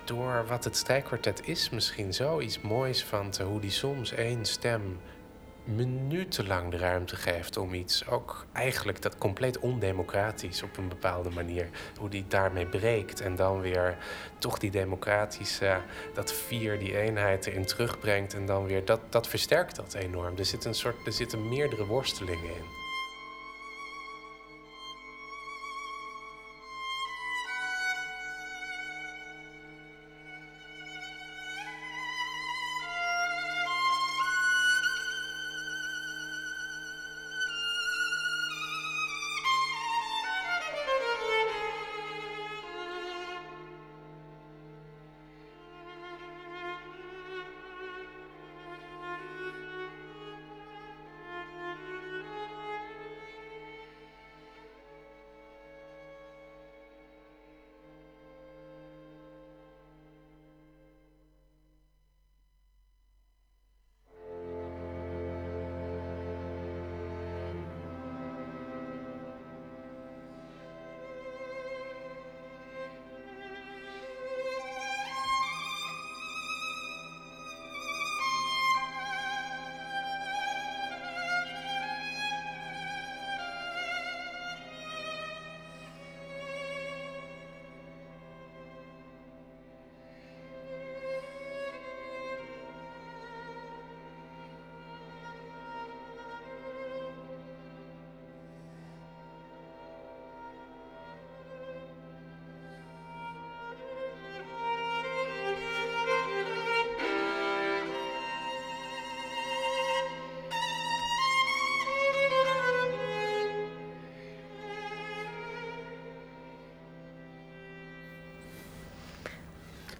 [0.07, 4.99] door wat het strijkkwartet is, misschien zoiets moois van te, hoe die soms één stem
[5.65, 11.69] minutenlang de ruimte geeft om iets, ook eigenlijk dat compleet ondemocratisch op een bepaalde manier,
[11.99, 13.97] hoe die daarmee breekt en dan weer
[14.37, 15.81] toch die democratische,
[16.13, 20.37] dat vier, die eenheid erin terugbrengt en dan weer, dat, dat versterkt dat enorm.
[20.37, 22.84] Er, zit een soort, er zitten meerdere worstelingen in.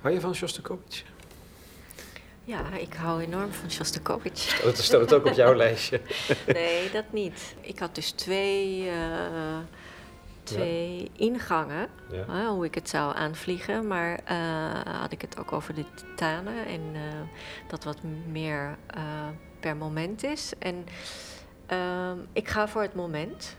[0.05, 1.03] Hou je van Shostakovich?
[2.43, 4.61] Ja, ik hou enorm van Shostakovich.
[4.61, 6.01] Dat staat het ook op jouw lijstje?
[6.47, 7.55] nee, dat niet.
[7.61, 9.57] Ik had dus twee, uh,
[10.43, 12.49] twee ingangen, ja.
[12.49, 13.87] hoe ik het zou aanvliegen.
[13.87, 17.01] Maar uh, had ik het ook over de titanen en uh,
[17.67, 17.97] dat wat
[18.27, 18.77] meer
[19.59, 20.53] per moment is.
[20.59, 20.85] En
[21.65, 23.55] ehm, ik ga voor het moment.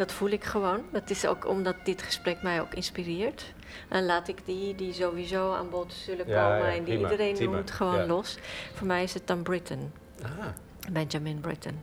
[0.00, 0.84] Dat voel ik gewoon.
[0.92, 3.52] Dat is ook omdat dit gesprek mij ook inspireert.
[3.88, 7.34] En laat ik die, die sowieso aan bod zullen komen ja, en die prima, iedereen
[7.34, 7.54] prima.
[7.54, 8.06] noemt, gewoon Ja.
[8.06, 8.38] los.
[8.74, 9.92] Voor mij is het dan Britain.
[10.22, 10.46] Ah,
[10.92, 11.82] Benjamin Britten.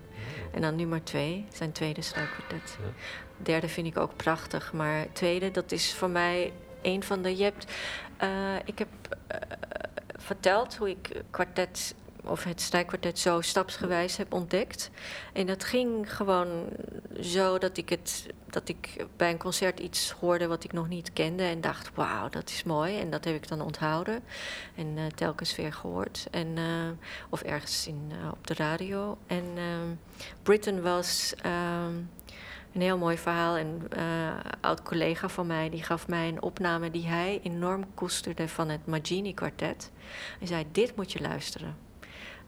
[0.51, 2.78] En dan nummer twee, zijn tweede strijkkwartet.
[2.82, 2.88] Ja.
[3.38, 7.38] Derde vind ik ook prachtig, maar tweede, dat is voor mij een van de.
[7.38, 7.72] Je hebt,
[8.18, 8.88] eh, ik heb
[9.28, 9.38] eh,
[10.15, 11.95] verteld hoe ik kwartet
[12.30, 14.89] of het strijkkwartet zo stapsgewijs heb ontdekt.
[15.34, 16.69] En dat ging gewoon
[17.21, 21.13] zo dat ik het dat ik bij een concert iets hoorde wat ik nog niet
[21.13, 22.99] kende en dacht, wauw, dat is mooi.
[22.99, 24.23] En dat heb ik dan onthouden
[24.75, 26.28] en eh, telkens weer gehoord.
[26.32, 26.63] En, eh,
[27.30, 29.17] of ergens in, eh, op de radio.
[29.28, 29.43] En
[30.43, 31.95] Britain was ehm,
[32.73, 33.57] een heel mooi verhaal.
[33.57, 33.82] Een
[34.61, 38.86] oud collega van mij die gaf mij een opname die hij enorm koesterde van het
[38.86, 39.91] Magini kwartet.
[40.39, 41.86] Hij zei, dit moet je luisteren.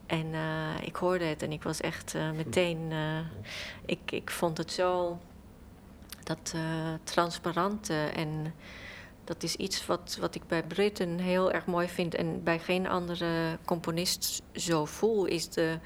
[0.10, 2.92] En eh, ik hoorde het en ik was echt eh, meteen.
[2.92, 3.20] eh,
[3.86, 5.20] ik, ik vond het zo.
[6.24, 6.56] Dat
[7.04, 8.54] transparante en
[9.24, 12.88] dat is iets wat, wat ik bij Britten heel erg mooi vind en bij geen
[12.88, 15.80] andere componist zo voel, is de,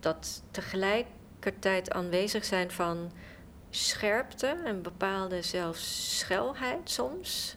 [0.00, 3.12] dat tegelijkertijd aanwezig zijn van
[3.70, 7.56] scherpte en bepaalde zelfs schelheid soms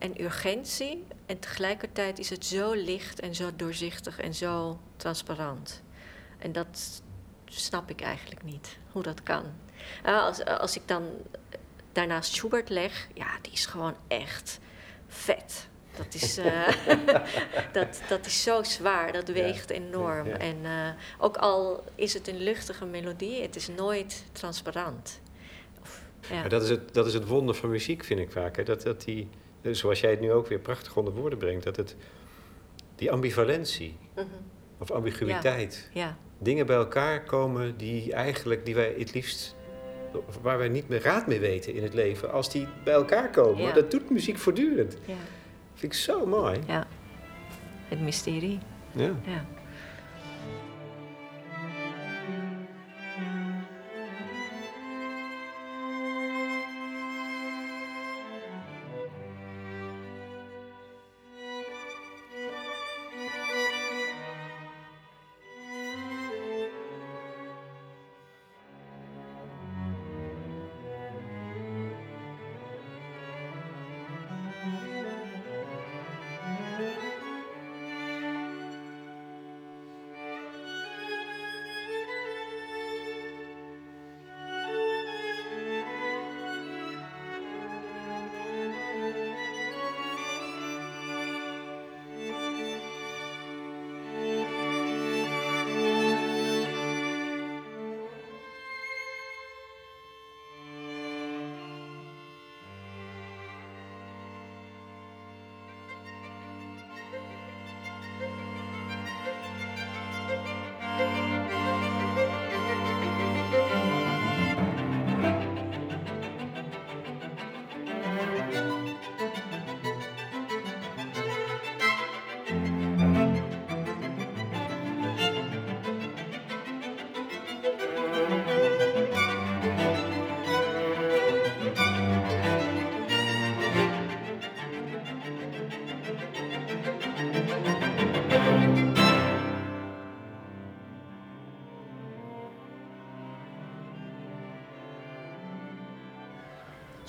[0.00, 1.06] en urgentie.
[1.26, 5.82] En tegelijkertijd is het zo licht en zo doorzichtig en zo transparant.
[6.38, 7.02] En dat
[7.44, 9.44] snap ik eigenlijk niet, hoe dat kan.
[10.06, 11.04] Uh, als, als ik dan
[11.92, 14.58] daarnaast Schubert leg, ja, die is gewoon echt
[15.08, 15.68] vet.
[15.96, 16.68] Dat is, uh,
[17.72, 20.26] dat, dat is zo zwaar, dat weegt ja, enorm.
[20.26, 20.36] Ja.
[20.36, 20.88] En uh,
[21.18, 25.20] ook al is het een luchtige melodie, het is nooit transparant.
[25.82, 26.48] Of, ja.
[26.48, 28.56] dat, is het, dat is het wonder van muziek, vind ik vaak.
[28.56, 28.62] Hè?
[28.62, 29.28] Dat, dat die,
[29.62, 31.96] zoals jij het nu ook weer prachtig onder woorden brengt, dat het
[32.94, 34.28] die ambivalentie mm -hmm.
[34.78, 36.16] of ambiguïteit, ja.
[36.38, 39.56] dingen bij elkaar komen die eigenlijk, die wij het liefst
[40.42, 43.62] waar wij niet meer raad mee weten in het leven, als die bij elkaar komen.
[43.62, 43.72] Ja.
[43.72, 44.96] Dat doet muziek voortdurend.
[45.04, 45.14] Ja.
[45.74, 46.58] Vind ik zo mooi.
[46.66, 46.86] Ja,
[47.88, 48.58] het mysterie.
[48.92, 49.14] Ja.
[49.24, 49.44] ja.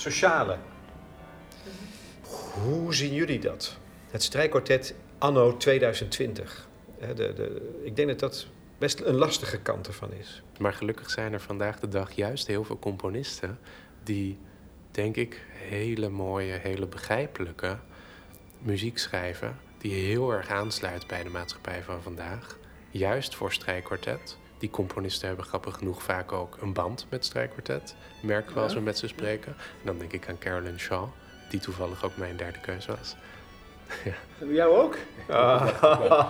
[0.01, 0.57] Sociale.
[2.63, 3.77] Hoe zien jullie dat?
[4.11, 6.67] Het strijkkwartet anno 2020.
[6.99, 8.47] De, de, ik denk dat dat
[8.77, 10.43] best een lastige kant ervan is.
[10.59, 13.59] Maar gelukkig zijn er vandaag de dag juist heel veel componisten
[14.03, 14.37] die,
[14.91, 17.77] denk ik, hele mooie, hele begrijpelijke
[18.59, 19.59] muziek schrijven.
[19.77, 22.57] Die heel erg aansluit bij de maatschappij van vandaag.
[22.89, 24.37] Juist voor strijkkwartet.
[24.61, 27.95] Die componisten hebben grappig genoeg vaak ook een band met strijkkwartet.
[28.19, 28.63] Merken we ja.
[28.63, 29.51] als we met ze spreken.
[29.57, 31.07] En dan denk ik aan Carolyn Shaw,
[31.49, 33.15] die toevallig ook mijn derde keuze was.
[34.05, 34.13] ja.
[34.47, 34.97] Jou ook?
[35.29, 35.81] Ah.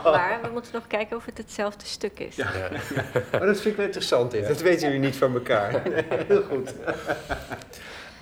[0.04, 2.36] Maar we moeten nog kijken of het hetzelfde stuk is.
[2.36, 2.54] Ja.
[2.56, 2.70] ja.
[3.32, 4.32] Maar dat vind ik wel interessant.
[4.32, 4.48] Dit.
[4.48, 5.90] Dat weten jullie niet van elkaar.
[5.90, 6.74] Nee, heel goed.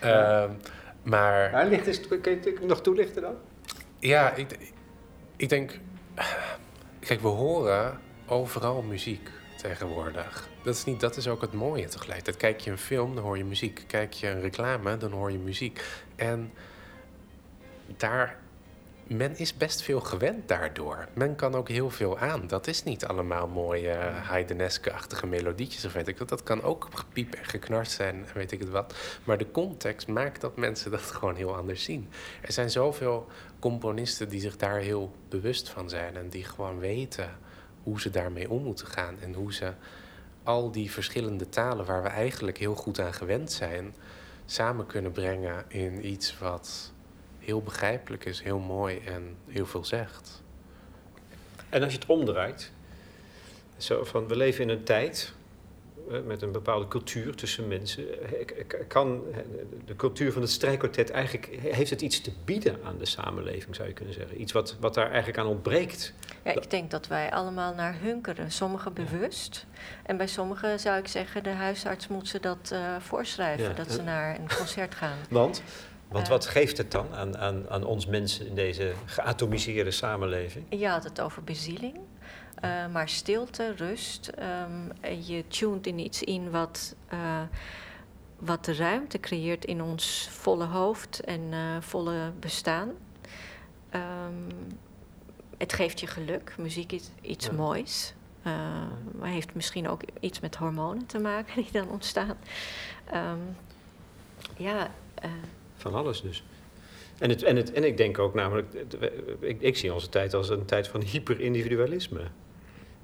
[0.03, 0.43] uh,
[1.03, 1.51] maar...
[1.51, 3.36] maar ligt is, kun je het nog toelichten dan?
[3.99, 4.57] Ja, ik,
[5.36, 5.80] ik denk...
[6.99, 9.30] Kijk, we horen overal muziek
[9.62, 10.49] tegenwoordig.
[10.64, 12.38] Dat is, niet, dat is ook het mooie tegelijkertijd.
[12.38, 13.84] Kijk je een film, dan hoor je muziek.
[13.88, 15.84] Kijk je een reclame, dan hoor je muziek.
[16.16, 16.51] En
[17.97, 18.38] daar
[19.10, 21.07] men is best veel gewend daardoor.
[21.14, 22.47] Men kan ook heel veel aan.
[22.47, 26.30] Dat is niet allemaal mooie uh, Heideneske-achtige melodietjes of weet ik wat.
[26.30, 28.95] Dat kan ook gepiep en geknarst zijn, weet ik het wat.
[29.24, 32.10] Maar de context maakt dat mensen dat gewoon heel anders zien.
[32.41, 33.28] Er zijn zoveel
[33.60, 37.30] componisten die zich daar heel bewust van zijn en die gewoon weten
[37.89, 39.73] hoe ze daarmee om moeten gaan en hoe ze
[40.43, 43.95] al die verschillende talen waar we eigenlijk heel goed aan gewend zijn,
[44.45, 46.91] samen kunnen brengen in iets wat
[47.39, 50.43] heel begrijpelijk is, heel mooi en heel veel zegt.
[51.69, 52.71] En als je het omdraait,
[53.77, 55.33] zo van we leven in een tijd
[56.26, 58.05] met een bepaalde cultuur tussen mensen.
[58.88, 59.22] Kan
[59.86, 63.88] de cultuur van het strijkkwartet eigenlijk, heeft het iets te bieden aan de samenleving, zou
[63.88, 64.41] je kunnen zeggen?
[64.41, 66.14] Iets wat, wat daar eigenlijk aan ontbreekt?
[66.43, 68.51] Ja, ik denk dat wij allemaal naar hunkeren.
[68.51, 69.66] Sommigen bewust.
[70.03, 74.01] En bij sommigen zou ik zeggen, de huisarts moet ze dat uh, voorschrijven, dat ze
[74.01, 75.18] naar een concert gaan.
[75.30, 75.62] Want?
[76.07, 80.66] Want wat geeft het dan aan, aan, aan ons mensen in deze geatomiseerde samenleving?
[80.70, 81.97] Je had het over bezieling.
[82.64, 84.32] Uh, maar stilte, rust.
[84.39, 84.91] Um,
[85.26, 87.41] je tunt in iets in wat, uh,
[88.39, 92.89] wat de ruimte creëert in ons volle hoofd en uh, volle bestaan.
[93.95, 94.47] Um,
[95.57, 96.55] het geeft je geluk.
[96.57, 97.51] Muziek is iets ja.
[97.51, 98.14] moois.
[99.20, 102.38] maar heeft misschien ook iets met hormonen te maken die dan ontstaan.
[103.14, 103.55] Um,
[104.57, 104.91] ja.
[105.76, 106.43] Van alles dus.
[107.20, 108.74] En, het, en, het, en ik denk ook namelijk,
[109.39, 112.22] ik, ik zie onze tijd als een tijd van hyperindividualisme.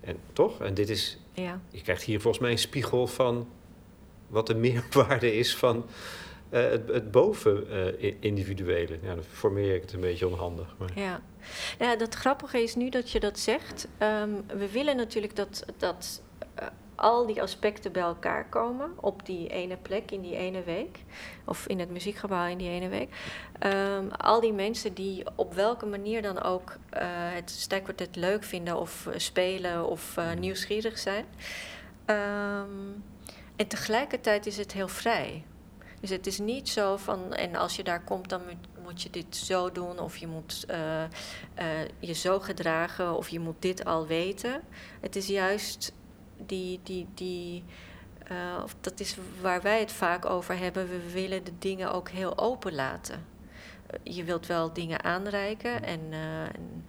[0.06, 0.62] En toch?
[0.62, 1.18] En dit is.
[1.34, 1.62] Ja.
[1.70, 3.47] Je krijgt hier volgens mij een spiegel van
[4.28, 5.86] wat de meerwaarde is van
[6.51, 8.93] uh, het, het boven-individuele.
[8.93, 10.76] Uh, ja, dan formeer ik het een beetje onhandig.
[10.78, 10.91] Maar.
[10.95, 11.22] Ja.
[11.80, 13.88] ja, dat grappige is nu dat je dat zegt.
[13.99, 16.22] Um, we willen natuurlijk dat, dat
[16.60, 21.00] uh, al die aspecten bij elkaar komen op die ene plek in die ene week.
[21.46, 23.10] Of in het muziekgebouw in die ene week.
[23.60, 27.02] Um, al die mensen die op welke manier dan ook uh,
[27.34, 31.26] het leuk vinden of uh, spelen of uh, nieuwsgierig zijn.
[32.06, 33.04] Um,
[33.56, 35.43] en tegelijkertijd is het heel vrij.
[36.02, 38.41] Dus het is niet zo van, en als je daar komt, dan
[38.84, 40.66] moet je dit zo doen, of je moet
[42.00, 44.62] je zo gedragen, of je moet dit al weten.
[45.02, 45.93] Het is juist
[46.46, 47.64] die, die, die,
[48.32, 50.89] uh, of dat is waar wij het vaak over hebben.
[50.89, 53.26] We willen de dingen ook heel open laten.
[53.93, 56.14] Uh, je wilt wel dingen aanreiken en.
[56.14, 56.84] Um,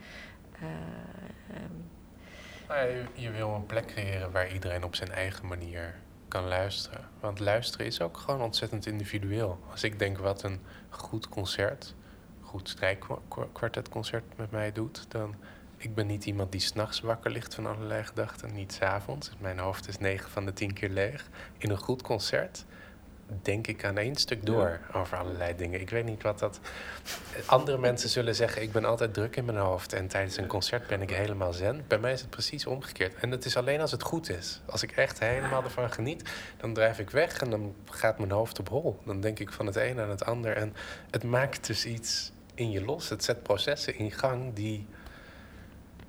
[2.69, 5.95] je, je wil een plek creëren waar iedereen op zijn eigen manier
[6.29, 7.09] kan luisteren.
[7.21, 9.59] Want luisteren is ook gewoon ontzettend individueel.
[9.71, 11.95] Als ik denk wat een goed concert,
[12.43, 15.35] goed strijkkwartetconcert met mij doet, dan
[15.87, 19.31] ik ben niet iemand die s'nachts wakker ligt van allerlei gedachten, niet s'avonds.
[19.39, 21.29] Mijn hoofd is 9 van de 10 keer leeg.
[21.59, 22.65] In een goed concert
[23.43, 25.81] denk ik aan één stuk door over allerlei dingen.
[25.81, 26.61] Ik weet niet wat dat.
[27.47, 30.87] Andere mensen zullen zeggen: ik ben altijd druk in mijn hoofd en tijdens een concert
[30.87, 31.85] ben ik helemaal zen.
[31.87, 33.15] Bij mij is het precies omgekeerd.
[33.15, 34.61] En het is alleen als het goed is.
[34.67, 38.59] Als ik echt helemaal ervan geniet, dan drijf ik weg en dan gaat mijn hoofd
[38.59, 38.99] op hol.
[39.05, 40.57] Dan denk ik van het een aan het ander.
[40.57, 40.75] En
[41.11, 43.09] het maakt dus iets in je los.
[43.09, 44.87] Het zet processen in gang die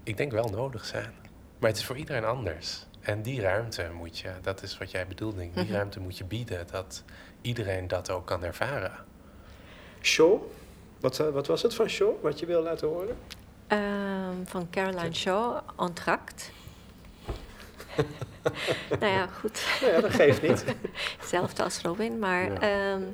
[0.07, 1.13] ik denk wel nodig zijn.
[1.59, 2.85] Maar het is voor iedereen anders.
[2.99, 5.73] En die ruimte moet je, dat is wat jij bedoelt, denk ik, die mhm.
[5.73, 7.03] ruimte moet je bieden, dat
[7.41, 8.91] iedereen dat ook kan ervaren.
[10.01, 10.41] Shaw,
[10.99, 13.17] wat, eh, wat was het van Shaw, wat je wil laten horen?
[13.67, 16.51] Um, van Caroline Shaw, Entract.
[18.99, 19.65] nou ja, goed.
[19.81, 20.65] Nou ja, dat geeft niet.
[21.19, 22.43] hetzelfde als Robin, maar...
[22.43, 23.09] Ja, um,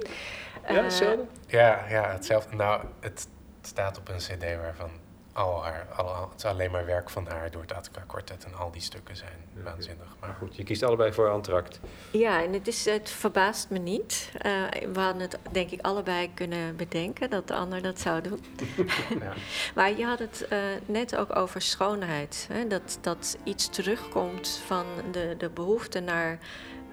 [0.67, 1.25] ja hetzelfde?
[1.47, 2.55] Ja, ja, hetzelfde.
[2.55, 3.27] Nou, het
[3.61, 4.89] staat op een cd waarvan
[5.33, 8.55] al haar, al, het is alleen maar werk van haar door het Attica Quartet en
[8.55, 10.15] al die stukken zijn waanzinnig.
[10.19, 11.79] Maar goed, je kiest allebei voor Antract.
[12.11, 14.31] Ja, en het, is, het verbaast me niet.
[14.45, 14.63] Uh,
[14.93, 18.39] we hadden het denk ik allebei kunnen bedenken dat de ander dat zou doen.
[19.19, 19.33] ja.
[19.75, 22.47] maar je had het uh, net ook over schoonheid.
[22.51, 22.67] Hè?
[22.67, 26.39] Dat, dat iets terugkomt van de, de behoefte naar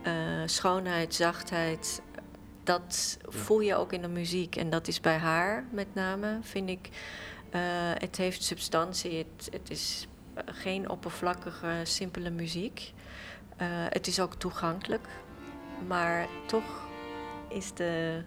[0.07, 0.13] uh,
[0.47, 2.03] schoonheid, zachtheid.
[2.63, 4.57] Dat voel je ook in de muziek.
[4.57, 6.89] En dat is bij haar met name, vind ik
[7.55, 7.61] uh,
[7.95, 12.93] het heeft substantie, het, het is eh, geen oppervlakkige, simpele muziek.
[13.61, 15.09] Uh, het is ook toegankelijk,
[15.87, 16.89] maar toch
[17.49, 18.23] is de,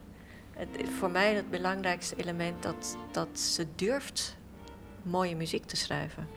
[0.52, 0.70] het,
[1.00, 4.38] voor mij het belangrijkste element dat, dat ze durft
[5.02, 6.28] mooie muziek te schrijven.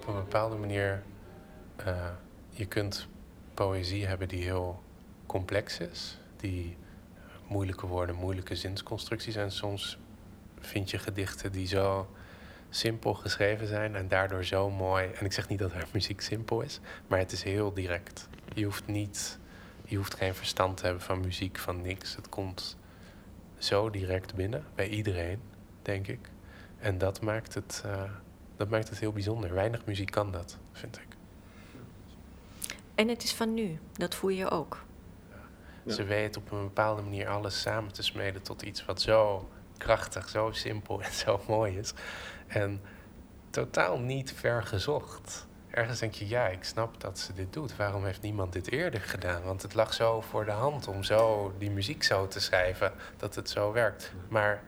[0.00, 1.02] Op een bepaalde manier
[1.86, 2.10] uh,
[2.50, 3.08] je kunt
[3.54, 4.82] poëzie hebben die heel
[5.26, 6.76] complex is, die
[7.46, 9.36] moeilijke woorden, moeilijke zinsconstructies.
[9.36, 9.98] En soms
[10.60, 12.10] vind je gedichten die zo
[12.70, 15.10] simpel geschreven zijn en daardoor zo mooi.
[15.18, 18.28] En ik zeg niet dat haar muziek simpel is, maar het is heel direct.
[18.54, 19.38] Je hoeft niet,
[19.84, 22.16] je hoeft geen verstand te hebben van muziek, van niks.
[22.16, 22.76] Het komt
[23.58, 25.40] zo direct binnen bij iedereen,
[25.82, 26.30] denk ik.
[26.78, 28.02] En dat maakt het, uh,
[28.60, 29.54] dat maakt het heel bijzonder.
[29.54, 31.16] Weinig muziek kan dat, vind ik.
[32.94, 34.84] En het is van nu, dat voel je ook.
[35.86, 40.28] Ze weet op een bepaalde manier alles samen te smeden tot iets wat zo krachtig,
[40.28, 41.92] zo simpel en zo mooi is.
[42.46, 42.80] En
[43.50, 45.46] totaal niet vergezocht.
[45.70, 47.76] Ergens denk je, ja, ik snap dat ze dit doet.
[47.76, 49.42] Waarom heeft niemand dit eerder gedaan?
[49.42, 53.34] Want het lag zo voor de hand om zo die muziek zo te schrijven dat
[53.34, 54.12] het zo werkt.
[54.28, 54.62] Maar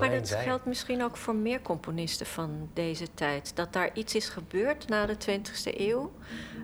[0.00, 3.56] maar dat geldt misschien ook voor meer componisten van deze tijd.
[3.56, 6.12] Dat daar iets is gebeurd na de 20e eeuw.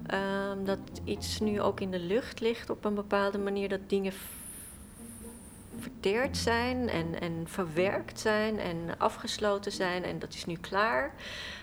[0.06, 3.68] Ehm, dat iets nu ook in de lucht ligt op een bepaalde manier.
[3.68, 4.12] Dat dingen
[5.78, 10.04] verteerd zijn en, en verwerkt zijn en afgesloten zijn.
[10.04, 11.14] En dat is nu klaar.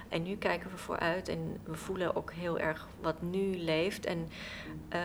[0.09, 4.05] En nu kijken we vooruit en we voelen ook heel erg wat nu leeft.
[4.05, 4.29] En
[4.93, 4.99] uh,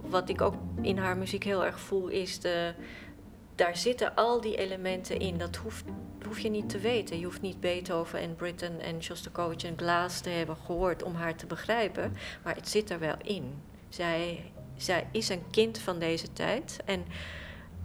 [0.00, 2.74] wat ik ook in haar muziek heel erg voel is de
[3.58, 5.38] daar zitten al die elementen in.
[5.38, 5.56] Dat
[6.26, 7.18] hoef je niet te weten.
[7.18, 11.34] Je hoeft niet Beethoven en Britten en Shostakovich en Glass te hebben gehoord om haar
[11.34, 12.16] te begrijpen.
[12.44, 13.62] Maar het zit er wel in.
[13.88, 17.04] Zij, zij is een kind van deze tijd en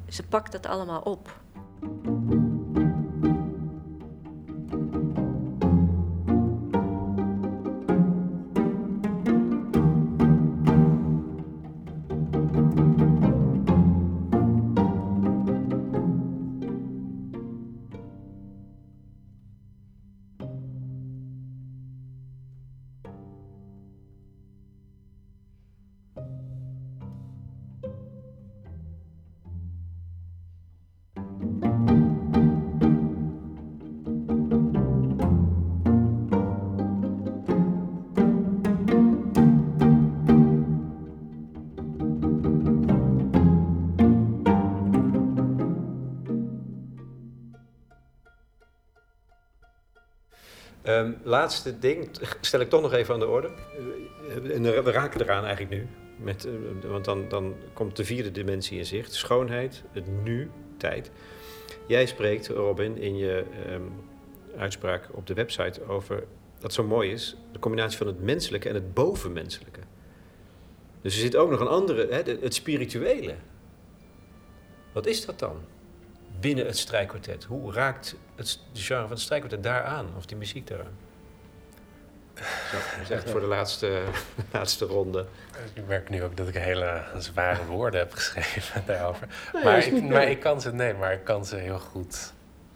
[0.10, 1.42] ze pakt dat allemaal op.
[51.34, 52.10] laatste ding
[52.42, 53.50] stel ik toch nog even aan de orde.
[54.30, 55.88] Eh, we raken eraan eigenlijk nu.
[56.18, 59.14] Met, eh, want dan, dan komt de vierde dimensie in zicht.
[59.14, 61.12] Schoonheid, het nu, tijd.
[61.88, 63.92] Jij spreekt, Robin, in je um,
[64.58, 66.24] uitspraak op de website over
[66.60, 67.36] dat zo mooi is.
[67.52, 69.80] De combinatie van het menselijke en het bovenmenselijke.
[71.02, 73.36] Dus er zit ook nog een andere, hè, het spirituele.
[74.92, 75.62] Wat is dat dan?
[76.44, 77.44] binnen het strijkkwartet?
[77.44, 80.98] Hoe raakt het de genre van het strijkkwartet daaraan, of die muziek daaraan?
[82.34, 84.04] Dat is echt voor de laatste,
[84.52, 85.26] laatste ronde.
[85.74, 89.28] Ik merk nu ook dat ik hele zware woorden heb geschreven daarover.
[89.64, 92.34] maar, ik, maar ik kan ze, nee, maar ik kan ze heel goed.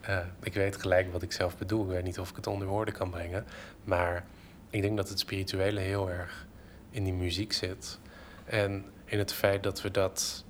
[0.09, 1.83] Uh, ik weet gelijk wat ik zelf bedoel.
[1.83, 3.45] Ik weet niet of ik het onder woorden kan brengen.
[3.83, 4.23] Maar
[4.69, 6.45] ik denk dat het spirituele heel erg
[6.89, 7.99] in die muziek zit.
[8.45, 10.43] En in het feit dat we dat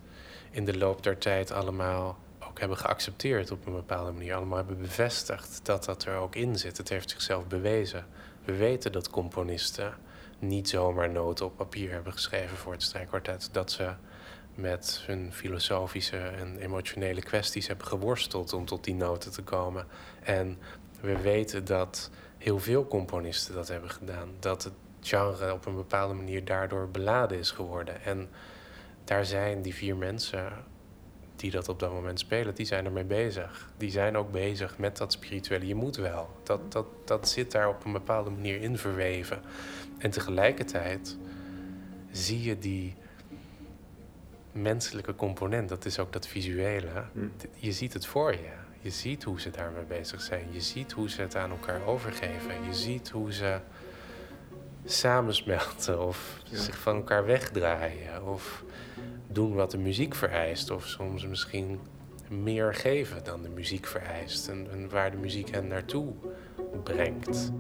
[0.51, 2.17] in de loop der tijd allemaal
[2.59, 4.35] hebben geaccepteerd op een bepaalde manier.
[4.35, 6.77] Allemaal hebben bevestigd dat dat er ook in zit.
[6.77, 8.05] Het heeft zichzelf bewezen.
[8.47, 9.93] We weten dat componisten
[10.39, 13.49] niet zomaar noten op papier hebben geschreven voor het strijkkwartet.
[13.51, 13.93] Dat ze
[14.55, 19.87] met hun filosofische en emotionele kwesties hebben geworsteld om tot die noten te komen.
[20.23, 20.57] En
[21.01, 24.29] we weten dat heel veel componisten dat hebben gedaan.
[24.39, 28.01] Dat het genre op een bepaalde manier daardoor beladen is geworden.
[28.03, 28.29] En
[29.03, 30.65] daar zijn die vier mensen
[31.39, 33.71] die dat op dat moment spelen, die zijn ermee bezig.
[33.77, 35.67] Die zijn ook bezig met dat spirituele.
[35.67, 36.29] Je moet wel.
[36.43, 39.41] Dat, dat, dat zit daar op een bepaalde manier in verweven.
[39.97, 41.17] En tegelijkertijd
[42.11, 42.95] zie je die
[44.51, 47.03] menselijke component, dat is ook dat visuele.
[47.13, 47.27] Hm.
[47.55, 48.51] Je ziet het voor je.
[48.81, 50.47] Je ziet hoe ze daarmee bezig zijn.
[50.51, 52.63] Je ziet hoe ze het aan elkaar overgeven.
[52.65, 53.59] Je ziet hoe ze
[54.85, 58.27] samensmelten of zich van elkaar wegdraaien.
[58.27, 58.63] Of
[59.27, 60.71] doen wat de muziek vereist.
[60.71, 61.79] Of soms misschien
[62.29, 64.47] meer geven dan de muziek vereist.
[64.47, 66.13] En, waar de muziek hen naartoe
[66.83, 67.51] brengt.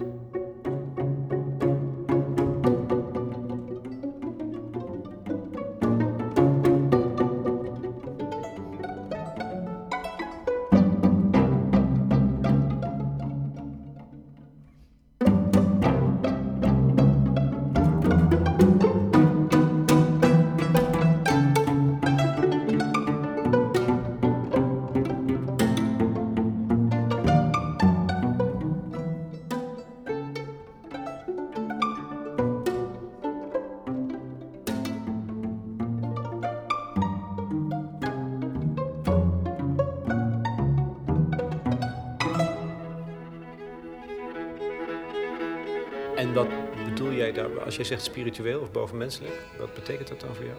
[46.17, 46.47] En wat
[46.85, 50.57] bedoel jij daar, als jij zegt spiritueel of bovenmenselijk, wat betekent dat dan voor jou?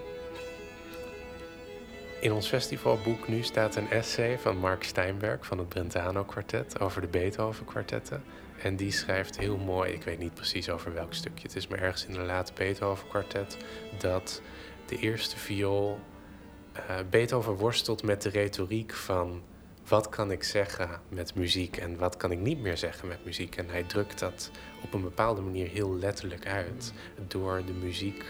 [2.20, 7.00] In ons festivalboek nu staat een essay van Mark Steinberg van het Brentano kwartet over
[7.00, 8.22] de Beethoven kwartetten.
[8.62, 11.78] En die schrijft heel mooi, ik weet niet precies over welk stukje het is, maar
[11.78, 13.56] ergens in de late Beethoven kwartet,
[13.98, 14.42] dat
[14.86, 15.98] de eerste viool
[16.76, 19.42] uh, Beethoven worstelt met de retoriek van
[19.88, 23.56] wat kan ik zeggen met muziek en wat kan ik niet meer zeggen met muziek.
[23.56, 24.50] En hij drukt dat
[24.82, 26.92] op een bepaalde manier heel letterlijk uit
[27.28, 28.24] door de muziek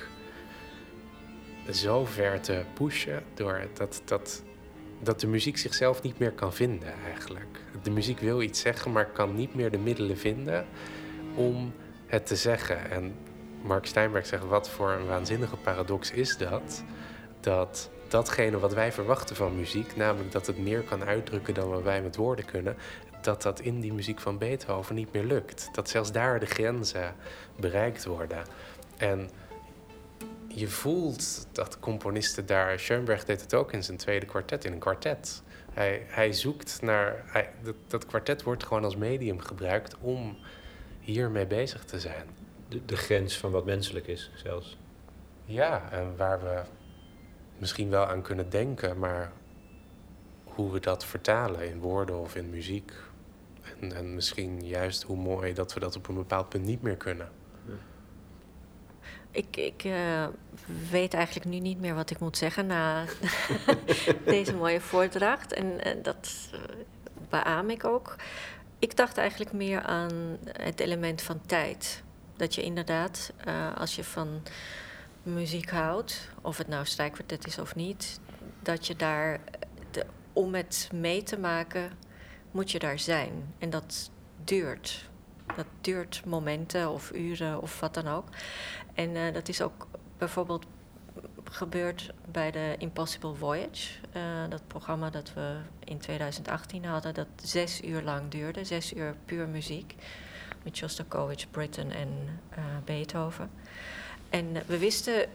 [1.73, 4.43] zo ver te pushen, door dat, dat,
[5.03, 7.61] dat de muziek zichzelf niet meer kan vinden eigenlijk.
[7.83, 10.67] De muziek wil iets zeggen, maar kan niet meer de middelen vinden
[11.35, 11.73] om
[12.07, 12.91] het te zeggen.
[12.91, 13.15] En
[13.63, 16.85] Mark Steinberg zegt, wat voor een waanzinnige paradox is dat?
[17.41, 21.83] Dat datgene wat wij verwachten van muziek, namelijk dat het meer kan uitdrukken dan wat
[21.83, 22.77] wij met woorden kunnen,
[23.21, 25.69] dat dat in die muziek van Beethoven niet meer lukt.
[25.73, 27.15] Dat zelfs daar de grenzen
[27.57, 28.45] bereikt worden.
[28.97, 29.31] En
[30.49, 32.79] je voelt dat componisten daar.
[32.79, 35.43] Schoenberg deed het ook in zijn tweede kwartet, in een kwartet.
[35.73, 37.23] Hij, hij zoekt naar.
[37.27, 40.37] Hij, dat, dat kwartet wordt gewoon als medium gebruikt om
[41.01, 42.27] hiermee bezig te zijn.
[42.69, 44.77] De, de grens van wat menselijk is, zelfs.
[45.45, 46.61] Ja, en waar we
[47.59, 49.33] misschien wel aan kunnen denken, maar
[50.45, 52.93] hoe we dat vertalen in woorden of in muziek.
[53.81, 56.97] En, en misschien juist hoe mooi dat we dat op een bepaald punt niet meer
[56.97, 57.31] kunnen.
[59.31, 60.27] Ik, ik uh,
[60.91, 63.05] weet eigenlijk nu niet meer wat ik moet zeggen na
[64.25, 65.53] deze mooie voordracht.
[65.53, 66.61] En, en dat uh,
[67.29, 68.17] beaam ik ook.
[68.79, 72.03] Ik dacht eigenlijk meer aan het element van tijd.
[72.37, 73.33] Dat je inderdaad,
[73.75, 74.43] als je van
[75.29, 78.20] muziek houdt, of het nou strijkkwartet is of niet,
[78.62, 79.41] dat je daar,
[79.91, 81.91] de, om het mee te maken,
[82.51, 83.55] moet je daar zijn.
[83.59, 84.11] En dat
[84.45, 85.09] duurt.
[85.57, 88.29] Dat duurt momenten of uren of wat dan ook.
[88.95, 89.87] En uh, dat is ook
[90.18, 90.66] bijvoorbeeld
[91.45, 93.99] gebeurd bij de Impossible Voyage.
[94.16, 98.64] Uh, dat programma dat we in 2018 hadden, dat zes uur lang duurde.
[98.64, 99.95] Zes uur puur muziek.
[100.62, 102.09] Met Shostakovich, Britten en
[102.59, 103.51] uh, Beethoven.
[104.31, 105.29] En we wisten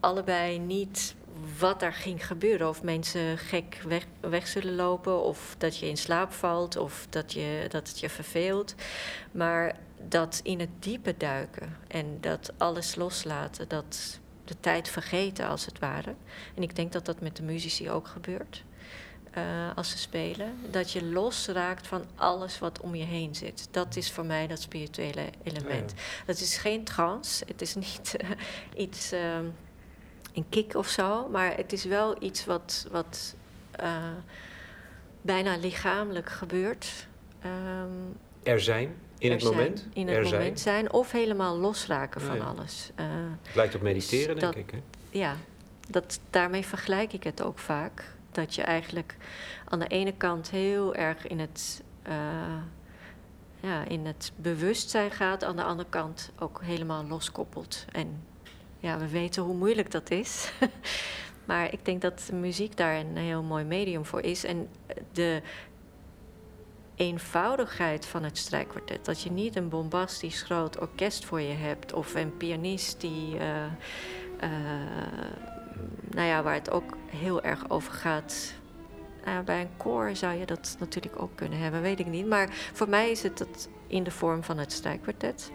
[0.00, 1.14] allebei niet
[1.58, 2.68] wat er ging gebeuren.
[2.68, 7.32] Of mensen gek weg, weg, zullen lopen, of dat je in slaap valt, of dat,
[7.32, 8.74] je, dat het je verveelt.
[9.30, 9.76] Maar
[10.08, 15.78] dat in het diepe duiken en dat alles loslaten, dat de tijd vergeten als het
[15.78, 16.14] ware.
[16.54, 18.64] En ik denk dat dat met de muzici ook gebeurt.
[19.36, 19.42] Uh,
[19.74, 23.68] als ze spelen, dat je losraakt van alles wat om je heen zit.
[23.70, 25.92] Dat is voor mij dat spirituele element.
[25.96, 26.02] Ja.
[26.26, 28.30] Dat is geen trance, het is niet uh,
[28.76, 29.36] iets, uh,
[30.34, 33.34] een kick of zo, maar het is wel iets wat, wat
[35.20, 37.06] bijna lichamelijk gebeurt.
[37.44, 39.86] Um, er zijn in het moment?
[39.92, 40.78] In het er moment zijn.
[40.78, 40.92] zijn.
[40.92, 42.90] of helemaal losraken van ja, alles.
[43.42, 44.70] het lijkt op mediteren, dus denk dat, ik.
[44.70, 45.18] Hè?
[45.18, 45.36] Ja,
[45.88, 49.16] dat, daarmee vergelijk ik het ook vaak dat je eigenlijk
[49.64, 52.14] aan de ene kant heel erg in het, uh,
[53.60, 57.84] ja, in het bewustzijn gaat, aan de andere kant ook helemaal loskoppelt.
[57.92, 58.22] En
[58.78, 60.52] ja, we weten hoe moeilijk dat is.
[61.48, 64.44] maar ik denk dat muziek daar een heel mooi medium voor is.
[64.44, 64.68] En
[65.12, 65.42] de
[66.96, 69.04] eenvoudigheid van het strijkkwartet.
[69.04, 73.34] Dat je niet een bombastisch groot orkest voor je hebt of een pianist die.
[73.34, 73.64] Uh,
[74.42, 74.50] uh,
[76.10, 78.54] nou ja, waar het ook heel erg over gaat.
[79.28, 82.26] Uh, bij een koor zou je dat natuurlijk ook kunnen hebben, weet ik niet.
[82.26, 85.50] Maar voor mij is het dat in de vorm van het strijkkwartet.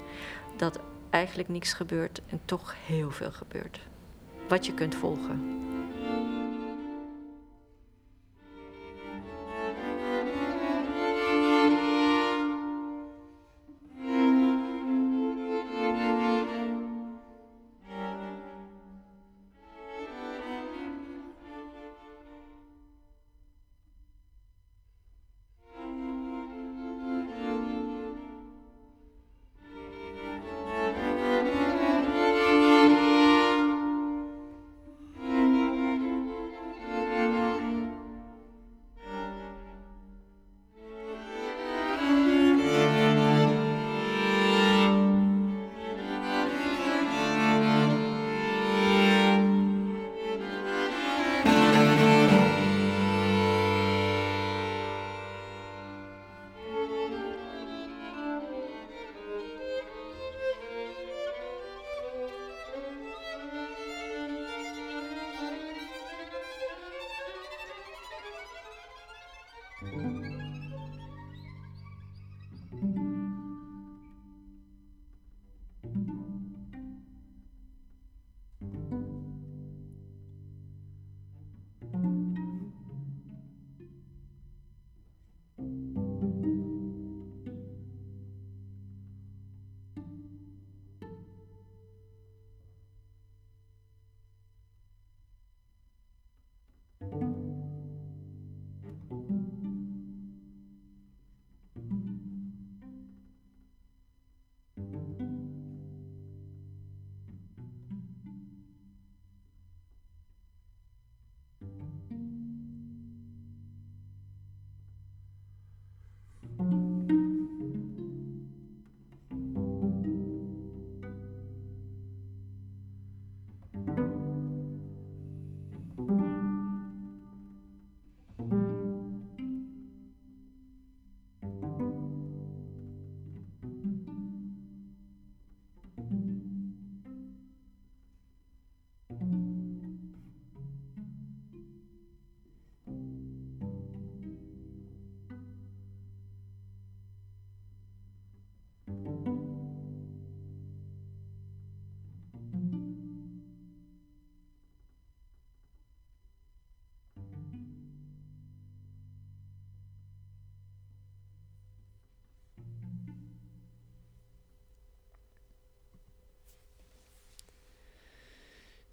[0.57, 3.79] Dat eigenlijk niks gebeurt en toch heel veel gebeurt.
[4.47, 5.60] Wat je kunt volgen.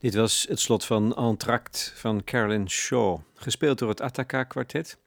[0.01, 4.99] Dit was het slot van Entract van Carolyn Shaw, gespeeld door het Attaka Quartet.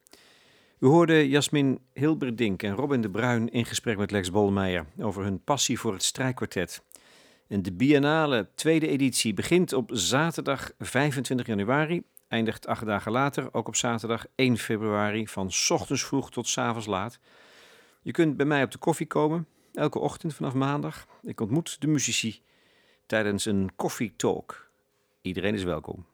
[0.77, 5.43] We hoorden Jasmin Hilberdink en Robin de Bruin in gesprek met Lex Bolmeijer over hun
[5.43, 6.83] passie voor het strijkkwartet.
[7.47, 13.75] De biennale tweede editie begint op zaterdag 25 januari, eindigt acht dagen later, ook op
[13.75, 17.19] zaterdag 1 februari, van ochtends vroeg tot avonds laat.
[18.01, 21.07] Je kunt bij mij op de koffie komen, elke ochtend vanaf maandag.
[21.21, 22.41] Ik ontmoet de muzici
[23.05, 24.70] tijdens een koffietalk.
[25.21, 26.05] Iedereen is welkom.